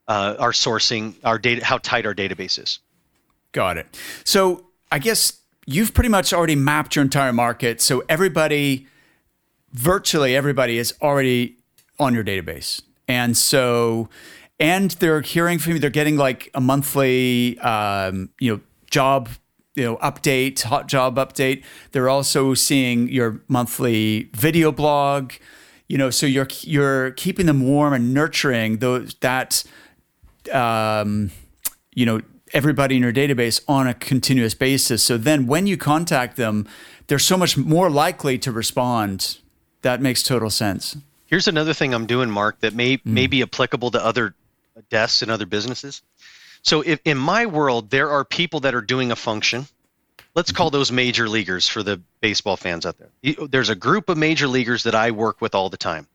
[0.09, 2.81] uh, our sourcing, our data, how tight our database is.
[3.53, 3.87] Got it.
[4.25, 5.40] So I guess
[5.73, 7.81] you've pretty much already mapped your entire market.
[7.81, 8.87] So everybody,
[9.73, 11.57] virtually everybody, is already
[11.99, 14.09] on your database, and so
[14.61, 15.79] and they're hearing from you.
[15.79, 18.61] They're getting like a monthly, um, you know,
[18.91, 19.31] job,
[19.75, 21.65] you know, update, hot job update.
[21.93, 25.33] They're also seeing your monthly video blog.
[25.89, 29.65] You know, so you're you're keeping them warm and nurturing those that,
[30.53, 31.31] um,
[31.95, 32.21] you know,
[32.53, 35.03] everybody in your database on a continuous basis.
[35.03, 36.67] So then when you contact them,
[37.07, 39.39] they're so much more likely to respond.
[39.83, 40.97] That makes total sense.
[41.27, 43.05] Here's another thing I'm doing, Mark, that may mm.
[43.05, 44.35] may be applicable to other
[44.89, 46.03] desks and other businesses.
[46.63, 49.67] So if, in my world, there are people that are doing a function.
[50.35, 53.11] Let's call those major leaguers for the baseball fans out there.
[53.49, 56.07] There's a group of major leaguers that I work with all the time.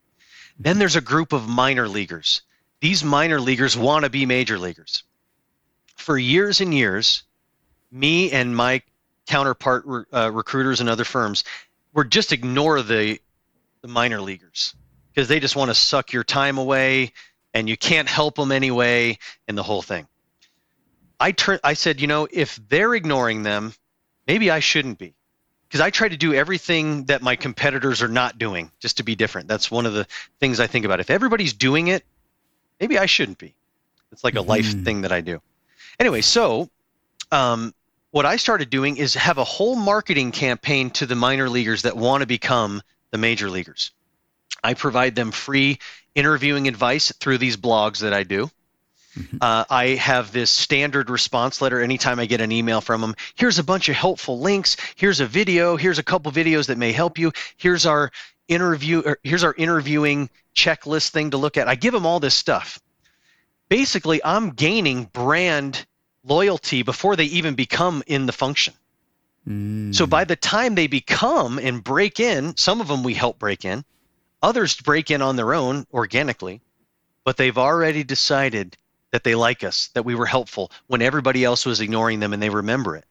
[0.58, 2.42] Then there's a group of minor leaguers.
[2.80, 5.04] These minor leaguers want to be major leaguers.
[6.06, 7.24] For years and years,
[7.91, 8.84] me and my
[9.26, 11.43] counterpart uh, recruiters and other firms
[11.95, 13.20] would just ignore the
[13.82, 14.76] the minor leaguers
[15.10, 17.12] because they just want to suck your time away
[17.56, 20.08] and you can't help them anyway, and the whole thing.
[21.20, 23.74] I turn, I said, you know, if they're ignoring them,
[24.28, 25.16] maybe I shouldn't be,
[25.68, 29.16] because I try to do everything that my competitors are not doing, just to be
[29.16, 29.47] different.
[29.47, 30.06] That's one of the
[30.39, 30.99] things I think about.
[30.99, 32.06] If everybody's doing it,
[32.80, 33.56] maybe I shouldn't be.
[34.12, 34.84] It's like a life mm-hmm.
[34.84, 35.41] thing that I do.
[36.00, 36.70] Anyway, so
[37.32, 37.74] um,
[38.12, 41.98] what I started doing is have a whole marketing campaign to the minor leaguers that
[41.98, 42.82] want to become
[43.12, 43.91] the major leaguers.
[44.64, 45.80] I provide them free
[46.16, 48.50] interviewing advice through these blogs that I do.
[49.18, 49.38] Mm-hmm.
[49.39, 53.16] Uh, I have this standard response letter anytime I get an email from them.
[53.36, 54.76] Here's a bunch of helpful links.
[54.96, 55.78] Here's a video.
[55.78, 57.32] Here's a couple videos that may help you.
[57.58, 58.12] Here's our
[58.48, 59.16] interview.
[59.24, 61.68] here's our interviewing checklist thing to look at.
[61.68, 62.80] I give them all this stuff.
[63.70, 65.86] Basically, I'm gaining brand
[66.24, 68.74] loyalty before they even become in the function.
[69.47, 69.93] Mm.
[69.93, 73.66] So by the time they become and break in, some of them we help break
[73.66, 73.86] in.
[74.41, 76.61] Others break in on their own organically,
[77.24, 78.78] but they've already decided
[79.11, 82.41] that they like us, that we were helpful when everybody else was ignoring them and
[82.41, 83.05] they remember it.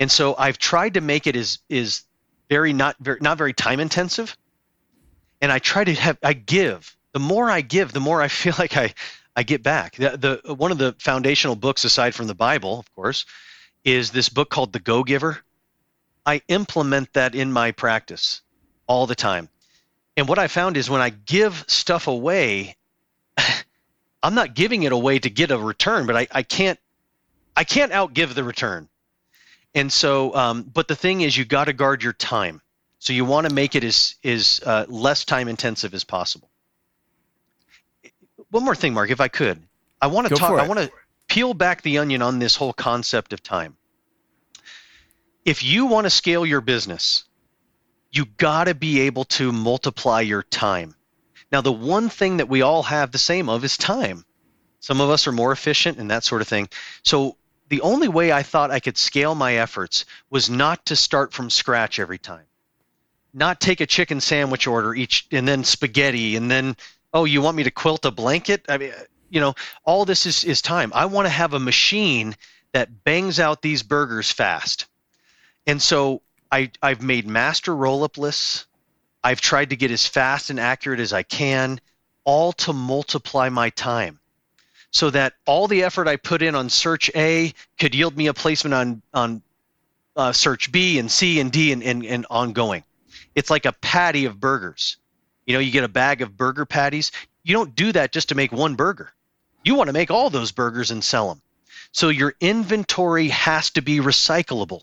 [0.00, 2.02] And so I've tried to make it as is
[2.48, 4.36] very not very not very time intensive.
[5.40, 6.96] And I try to have I give.
[7.12, 8.94] The more I give, the more I feel like I
[9.36, 9.96] I get back.
[9.96, 13.26] The, the one of the foundational books aside from the Bible, of course,
[13.84, 15.38] is this book called The Go Giver.
[16.24, 18.40] I implement that in my practice
[18.86, 19.48] all the time.
[20.16, 22.76] And what I found is when I give stuff away,
[24.22, 26.78] I'm not giving it away to get a return, but I, I can't
[27.56, 28.88] I can't outgive the return.
[29.74, 32.60] And so, um, but the thing is, you got to guard your time.
[32.98, 36.48] So you want to make it as is uh, less time intensive as possible.
[38.54, 39.60] One more thing, Mark, if I could,
[40.00, 40.60] I want to talk.
[40.60, 40.92] I want to
[41.26, 43.76] peel back the onion on this whole concept of time.
[45.44, 47.24] If you want to scale your business,
[48.12, 50.94] you got to be able to multiply your time.
[51.50, 54.24] Now, the one thing that we all have the same of is time.
[54.78, 56.68] Some of us are more efficient and that sort of thing.
[57.02, 57.36] So
[57.70, 61.50] the only way I thought I could scale my efforts was not to start from
[61.50, 62.46] scratch every time.
[63.32, 66.76] Not take a chicken sandwich order each and then spaghetti and then
[67.14, 68.66] oh you want me to quilt a blanket?
[68.68, 68.92] I mean
[69.30, 69.54] you know
[69.84, 70.92] all this is is time.
[70.94, 72.36] I want to have a machine
[72.72, 74.86] that bangs out these burgers fast.
[75.66, 76.20] And so
[76.52, 78.66] I I've made master roll-up lists.
[79.22, 81.80] I've tried to get as fast and accurate as I can
[82.24, 84.18] all to multiply my time
[84.90, 88.34] so that all the effort I put in on search A could yield me a
[88.34, 89.42] placement on on
[90.16, 92.84] uh, search B and C and D and, and, and ongoing.
[93.34, 94.96] It's like a patty of burgers.
[95.46, 97.12] You know, you get a bag of burger patties.
[97.42, 99.12] You don't do that just to make one burger.
[99.64, 101.40] You want to make all those burgers and sell them.
[101.92, 104.82] So your inventory has to be recyclable.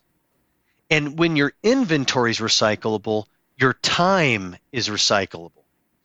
[0.89, 3.25] And when your inventory is recyclable,
[3.57, 5.51] your time is recyclable.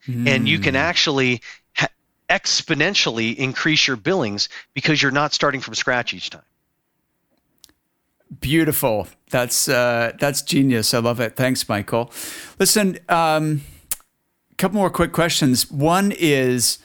[0.06, 0.28] Mm.
[0.28, 0.80] And you can hmm.
[0.80, 1.42] actually
[2.28, 6.42] exponentially increase your billings because you're not starting from scratch each time.
[8.40, 9.06] Beautiful.
[9.30, 10.92] That's uh, that's genius.
[10.92, 11.36] I love it.
[11.36, 12.10] Thanks, Michael.
[12.58, 13.62] Listen, um,
[14.56, 15.70] couple more quick questions.
[15.70, 16.78] One is,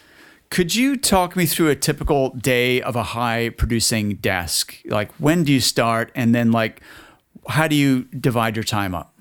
[0.50, 4.78] could you talk me through a typical day of a high producing desk?
[4.86, 6.82] Like, when do you start, and then like,
[7.48, 9.14] how do you divide your time up?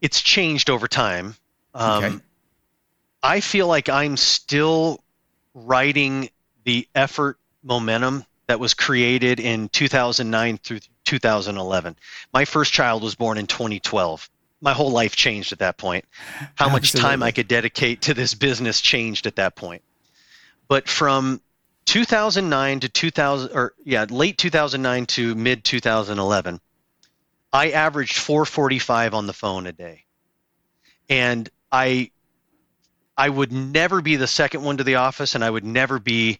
[0.00, 1.34] It's changed over time.
[1.74, 2.16] Um, okay.
[3.22, 5.02] I feel like I'm still
[5.54, 6.30] writing
[6.64, 11.96] the effort momentum that was created in 2009 through 2011.
[12.32, 14.30] My first child was born in 2012.
[14.60, 16.04] My whole life changed at that point.
[16.56, 16.70] How Absolutely.
[16.72, 19.82] much time I could dedicate to this business changed at that point.
[20.66, 21.40] But from
[21.86, 26.60] 2009 to 2000 or yeah, late 2009 to mid 2011,
[27.52, 30.04] I averaged 445 on the phone a day.
[31.08, 32.10] And I
[33.18, 36.38] I would never be the second one to the office, and I would never be.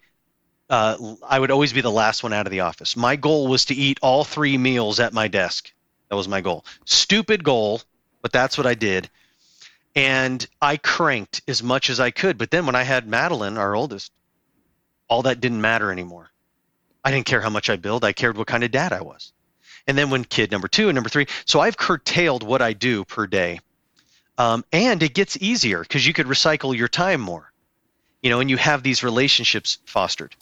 [0.71, 2.95] Uh, I would always be the last one out of the office.
[2.95, 5.73] My goal was to eat all three meals at my desk.
[6.11, 6.67] That was my goal.
[6.85, 7.81] Stupid goal,
[8.23, 9.09] but that's what I did.
[9.95, 12.39] And I cranked as much as I could.
[12.39, 14.13] But then when I had Madeline, our oldest,
[15.09, 16.31] all that didn't matter anymore.
[17.05, 18.05] I didn't care how much I billed.
[18.05, 19.33] I cared what kind of dad I was.
[19.87, 23.05] And then when kid number two and number three, so I've curtailed what I do
[23.05, 23.61] per day
[24.39, 27.53] um, and it gets easier because you could recycle your time more,
[28.23, 30.35] you know, and you have these relationships fostered.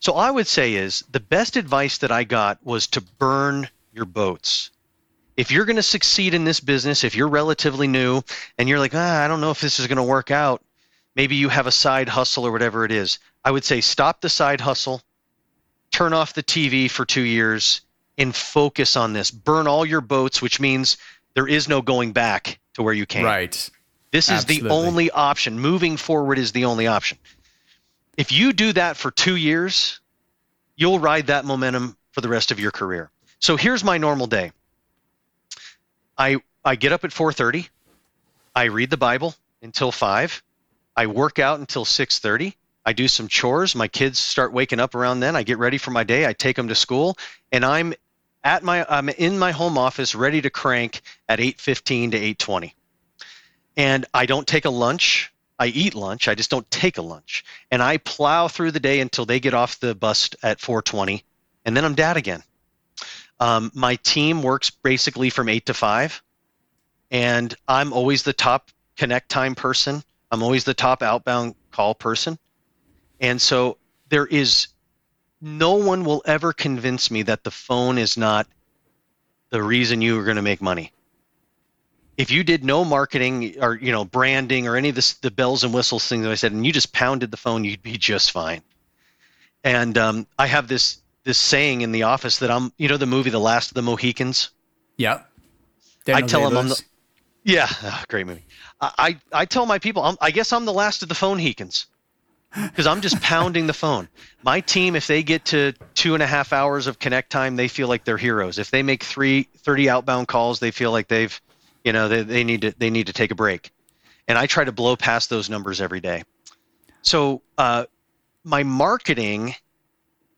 [0.00, 4.04] So I would say is the best advice that I got was to burn your
[4.04, 4.70] boats.
[5.36, 8.22] If you're going to succeed in this business, if you're relatively new
[8.56, 10.62] and you're like, ah, I don't know if this is going to work out,
[11.14, 13.18] maybe you have a side hustle or whatever it is.
[13.44, 15.02] I would say stop the side hustle,
[15.90, 17.82] turn off the TV for two years,
[18.18, 19.30] and focus on this.
[19.30, 20.96] Burn all your boats, which means
[21.34, 23.24] there is no going back to where you came.
[23.24, 23.70] Right.
[24.10, 24.68] This is Absolutely.
[24.68, 25.58] the only option.
[25.58, 27.18] Moving forward is the only option.
[28.16, 30.00] If you do that for two years,
[30.76, 33.10] you'll ride that momentum for the rest of your career.
[33.38, 34.52] So here's my normal day.
[36.18, 37.68] I I get up at 4:30.
[38.54, 40.42] I read the Bible until 5.
[40.96, 42.54] I work out until 6:30.
[42.84, 43.74] I do some chores.
[43.74, 45.36] My kids start waking up around then.
[45.36, 46.26] I get ready for my day.
[46.26, 47.18] I take them to school,
[47.52, 47.94] and I'm
[48.44, 52.74] at my I'm in my home office ready to crank at 8:15 to 8:20.
[53.76, 55.32] And I don't take a lunch.
[55.58, 56.28] I eat lunch.
[56.28, 57.44] I just don't take a lunch.
[57.70, 61.24] And I plow through the day until they get off the bus at 4:20,
[61.64, 62.42] and then I'm dad again.
[63.38, 66.22] Um, my team works basically from eight to five,
[67.10, 70.02] and I'm always the top connect time person.
[70.30, 72.38] I'm always the top outbound call person,
[73.20, 73.78] and so
[74.08, 74.68] there is
[75.40, 78.46] no one will ever convince me that the phone is not
[79.50, 80.92] the reason you are going to make money.
[82.16, 85.64] If you did no marketing or you know branding or any of this, the bells
[85.64, 88.32] and whistles things that I said, and you just pounded the phone, you'd be just
[88.32, 88.62] fine.
[89.62, 93.04] And um, I have this this saying in the office that I'm, you know, the
[93.04, 94.50] movie The Last of the Mohicans.
[94.96, 95.22] Yeah.
[96.06, 96.80] I tell them I'm the,
[97.42, 98.44] yeah, oh, great movie.
[98.80, 101.38] I, I, I tell my people, I'm, I guess I'm the last of the phone
[101.38, 101.86] Hekins
[102.54, 104.08] because I'm just pounding the phone.
[104.44, 107.66] My team, if they get to two and a half hours of connect time, they
[107.66, 108.60] feel like they're heroes.
[108.60, 111.38] If they make three, 30 outbound calls, they feel like they've,
[111.84, 113.72] you know, they, they need to, they need to take a break.
[114.28, 116.22] And I try to blow past those numbers every day.
[117.02, 117.86] So, uh,
[118.44, 119.56] my marketing,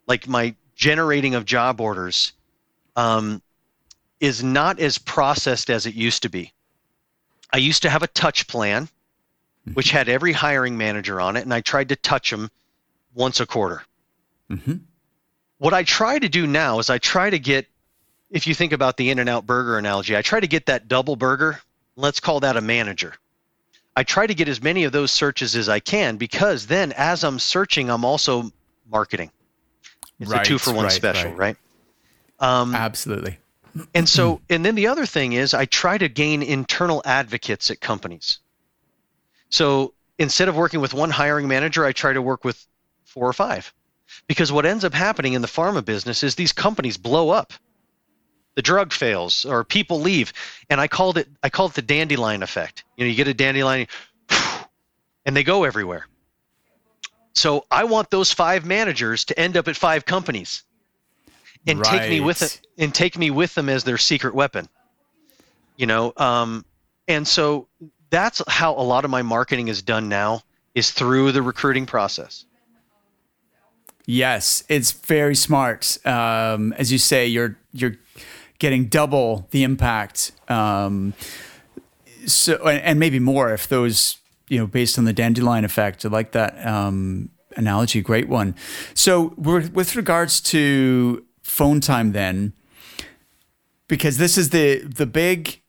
[0.07, 2.33] like my generating of job orders,
[2.97, 3.43] um,
[4.21, 6.53] is not as processed as it used to be.
[7.53, 8.89] I used to have a touch plan,
[9.75, 12.51] which had every hiring manager on it, and I tried to touch them
[13.15, 13.83] once a quarter.
[14.51, 14.77] Mm-hmm.
[15.59, 17.67] What I try to do now is I try to get,
[18.31, 21.61] if you think about the In-N-Out burger analogy, I try to get that double burger.
[21.97, 23.15] Let's call that a manager.
[23.97, 27.25] I try to get as many of those searches as I can because then as
[27.25, 28.53] I'm searching, I'm also
[28.89, 29.33] marketing.
[30.21, 31.57] It's right, a two for one right, special, right?
[32.39, 33.39] Um, Absolutely.
[33.95, 37.81] And so, and then the other thing is, I try to gain internal advocates at
[37.81, 38.39] companies.
[39.51, 42.67] So instead of working with one hiring manager, I try to work with
[43.05, 43.73] four or five.
[44.27, 47.53] Because what ends up happening in the pharma business is these companies blow up.
[48.55, 50.33] The drug fails or people leave.
[50.69, 52.85] And I called it I called it the dandelion effect.
[52.97, 53.87] You know, you get a dandelion
[55.25, 56.07] and they go everywhere.
[57.35, 60.65] So I want those five managers to end up at five companies
[61.67, 62.01] and right.
[62.01, 64.69] take me with it and take me with them as their secret weapon.
[65.77, 66.65] You know, um,
[67.07, 67.69] and so
[68.11, 70.43] that's how a lot of my marketing is done now
[70.75, 72.45] is through the recruiting process.
[74.07, 75.99] Yes, it's very smart.
[76.07, 77.97] Um, as you say, you're you're
[78.59, 80.33] getting double the impact.
[80.49, 81.15] Um,
[82.27, 84.17] so and, and, maybe more if those
[84.49, 86.05] you know based on the dandelion effect.
[86.05, 88.01] I like that um, analogy.
[88.01, 88.55] Great one.
[88.95, 92.53] So with regards to phone time then
[93.89, 95.61] because this is the the big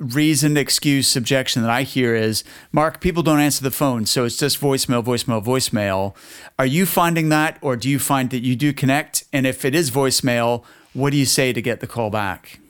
[0.00, 4.38] reasoned excuse objection that I hear is Mark, people don't answer the phone, so it's
[4.38, 6.16] just voicemail, voicemail, voicemail.
[6.58, 9.24] Are you finding that, or do you find that you do connect?
[9.32, 10.64] And if it is voicemail,
[10.94, 12.60] what do you say to get the call back?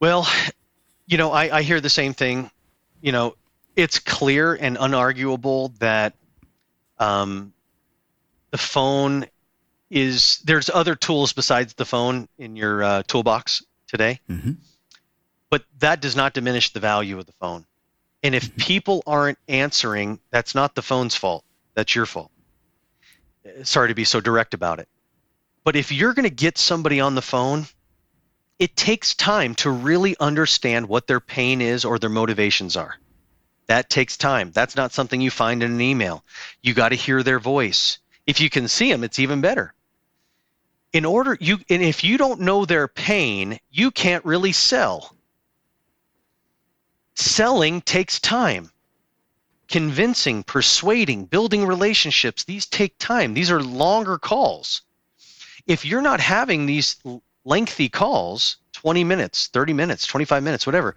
[0.00, 0.26] Well,
[1.06, 2.50] you know, I, I hear the same thing.
[3.04, 3.36] You know,
[3.76, 6.14] it's clear and unarguable that
[6.98, 7.52] um,
[8.50, 9.26] the phone
[9.90, 14.52] is there's other tools besides the phone in your uh, toolbox today, mm-hmm.
[15.50, 17.66] but that does not diminish the value of the phone.
[18.22, 18.56] And if mm-hmm.
[18.62, 21.44] people aren't answering, that's not the phone's fault.
[21.74, 22.30] That's your fault.
[23.64, 24.88] Sorry to be so direct about it.
[25.62, 27.66] But if you're going to get somebody on the phone,
[28.58, 32.96] it takes time to really understand what their pain is or their motivations are.
[33.66, 34.52] That takes time.
[34.52, 36.24] That's not something you find in an email.
[36.62, 37.98] You got to hear their voice.
[38.26, 39.74] If you can see them, it's even better.
[40.92, 45.16] In order you and if you don't know their pain, you can't really sell.
[47.14, 48.70] Selling takes time.
[49.68, 53.34] Convincing, persuading, building relationships, these take time.
[53.34, 54.82] These are longer calls.
[55.66, 56.96] If you're not having these
[57.44, 60.96] lengthy calls, 20 minutes, 30 minutes, 25 minutes, whatever,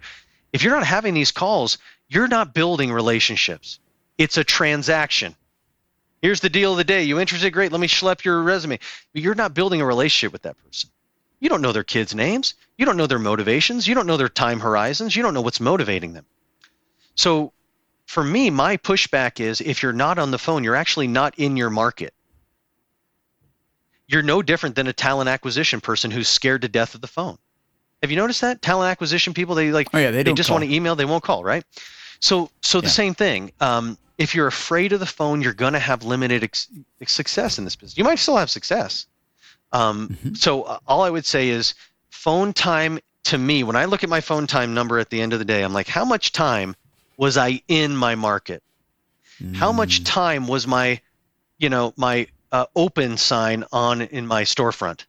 [0.52, 1.78] if you're not having these calls,
[2.08, 3.78] you're not building relationships.
[4.16, 5.36] It's a transaction.
[6.22, 7.04] Here's the deal of the day.
[7.04, 7.52] You interested?
[7.52, 7.70] Great.
[7.70, 8.78] Let me schlep your resume.
[9.12, 10.90] But you're not building a relationship with that person.
[11.38, 12.54] You don't know their kids' names.
[12.76, 13.86] You don't know their motivations.
[13.86, 15.14] You don't know their time horizons.
[15.14, 16.26] You don't know what's motivating them.
[17.14, 17.52] So
[18.06, 21.56] for me, my pushback is if you're not on the phone, you're actually not in
[21.56, 22.14] your market.
[24.08, 27.38] You're no different than a talent acquisition person who's scared to death of the phone.
[28.02, 28.62] Have you noticed that?
[28.62, 30.56] Talent acquisition people, they like oh, yeah, they, they just call.
[30.56, 31.64] want to email, they won't call, right?
[32.20, 32.92] So so the yeah.
[32.92, 33.52] same thing.
[33.60, 36.68] Um, if you're afraid of the phone, you're going to have limited ex-
[37.06, 37.96] success in this business.
[37.96, 39.06] You might still have success.
[39.72, 40.34] Um, mm-hmm.
[40.34, 41.74] So uh, all I would say is
[42.10, 45.32] phone time to me, when I look at my phone time number at the end
[45.32, 46.74] of the day, I'm like, how much time
[47.16, 48.62] was I in my market?
[49.40, 49.54] Mm.
[49.54, 50.06] How much mm.
[50.06, 51.00] time was my,
[51.58, 55.04] you know, my uh, open sign on in my storefront?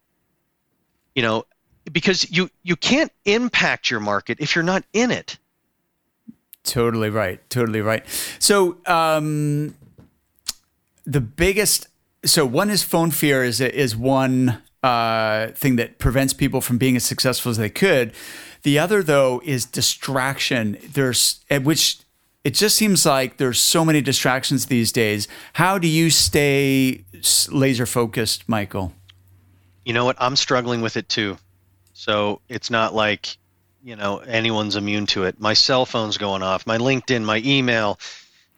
[1.16, 1.46] You know,
[1.92, 5.38] because you you can't impact your market if you're not in it.
[6.64, 7.48] Totally right.
[7.50, 8.06] Totally right.
[8.38, 9.76] So, um,
[11.06, 11.88] the biggest,
[12.26, 16.96] so one is phone fear is is one uh, thing that prevents people from being
[16.96, 18.14] as successful as they could.
[18.64, 20.78] The other, though, is distraction.
[20.94, 22.00] There's at which
[22.44, 25.28] it just seems like there's so many distractions these days.
[25.54, 27.04] How do you stay
[27.52, 28.94] laser focused, Michael?
[29.84, 30.16] You know what?
[30.20, 31.38] I'm struggling with it too.
[31.94, 33.38] So it's not like
[33.84, 35.40] you know anyone's immune to it.
[35.40, 38.00] My cell phone's going off, my LinkedIn, my email,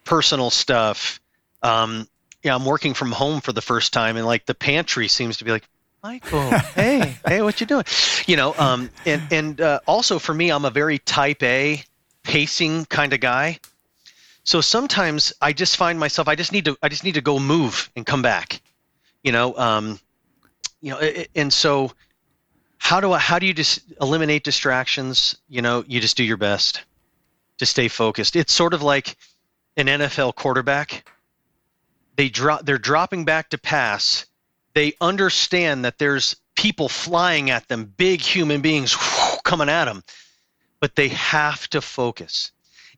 [0.04, 1.20] personal stuff.
[1.64, 2.08] Um,
[2.44, 5.46] yeah, I'm working from home for the first time, and like the pantry seems to
[5.46, 5.68] be like,
[6.04, 7.86] Michael, hey, hey, what you doing?
[8.28, 11.84] You know, um, and and uh, also for me, I'm a very Type A,
[12.24, 13.60] pacing kind of guy.
[14.44, 17.40] So sometimes I just find myself, I just need to, I just need to go
[17.40, 18.62] move and come back.
[19.24, 20.00] You know, um,
[20.82, 21.00] you know,
[21.36, 21.92] and so
[22.78, 25.38] how do I, how do you just eliminate distractions?
[25.48, 26.84] You know, you just do your best
[27.60, 28.36] to stay focused.
[28.36, 29.16] It's sort of like
[29.78, 31.08] an NFL quarterback.
[32.16, 34.26] They drop, they're dropping back to pass
[34.74, 38.96] they understand that there's people flying at them, big human beings
[39.44, 40.04] coming at them,
[40.80, 42.52] but they have to focus.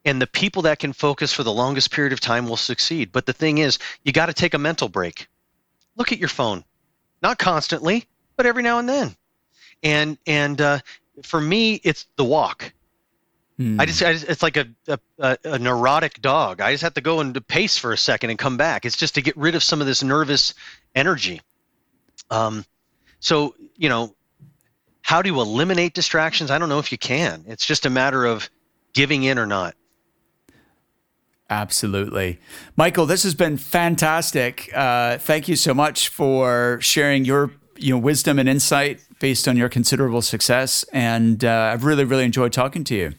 [0.06, 3.12] And the people that can focus for the longest period of time will succeed.
[3.12, 5.28] But the thing is, you got to take a mental break.
[5.96, 6.64] Look at your phone,
[7.22, 9.16] not constantly, but every now and then.
[9.82, 10.80] And and uh,
[11.24, 12.74] for me, it's the walk.
[13.60, 13.80] Mm.
[13.80, 14.68] I, just, I, just, it's like a,
[15.20, 16.60] a, a neurotic dog.
[16.60, 18.84] I just have to go and pace for a second and come back.
[18.86, 20.56] It's just to get rid of some of this nervous
[20.96, 21.42] energy.
[22.32, 22.66] Um,
[23.20, 24.16] so, you know,
[25.04, 26.50] how do you eliminate distractions?
[26.50, 27.46] I don't know if you can.
[27.48, 28.50] It's just a matter of
[28.94, 29.76] giving in or not.
[31.54, 32.40] Absolutely.
[32.76, 34.72] Michael, this has been fantastic.
[34.74, 39.56] Uh, thank you so much for sharing your you know wisdom and insight based on
[39.56, 40.84] your considerable success.
[40.92, 43.14] And uh, I've really, really enjoyed talking to you.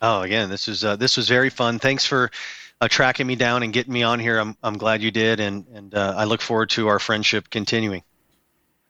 [0.00, 1.78] Oh, again, this was uh, this was very fun.
[1.78, 2.32] Thanks for
[2.80, 4.40] uh, tracking me down and getting me on here.
[4.40, 8.02] I'm I'm glad you did, and and uh, I look forward to our friendship continuing.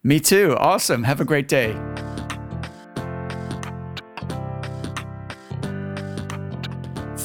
[0.03, 0.57] Me too.
[0.57, 1.03] Awesome.
[1.03, 1.77] Have a great day.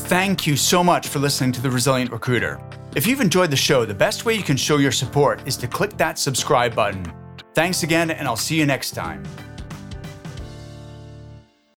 [0.07, 2.61] Thank you so much for listening to The Resilient Recruiter.
[2.95, 5.67] If you've enjoyed the show, the best way you can show your support is to
[5.67, 7.03] click that subscribe button.
[7.53, 9.21] Thanks again, and I'll see you next time.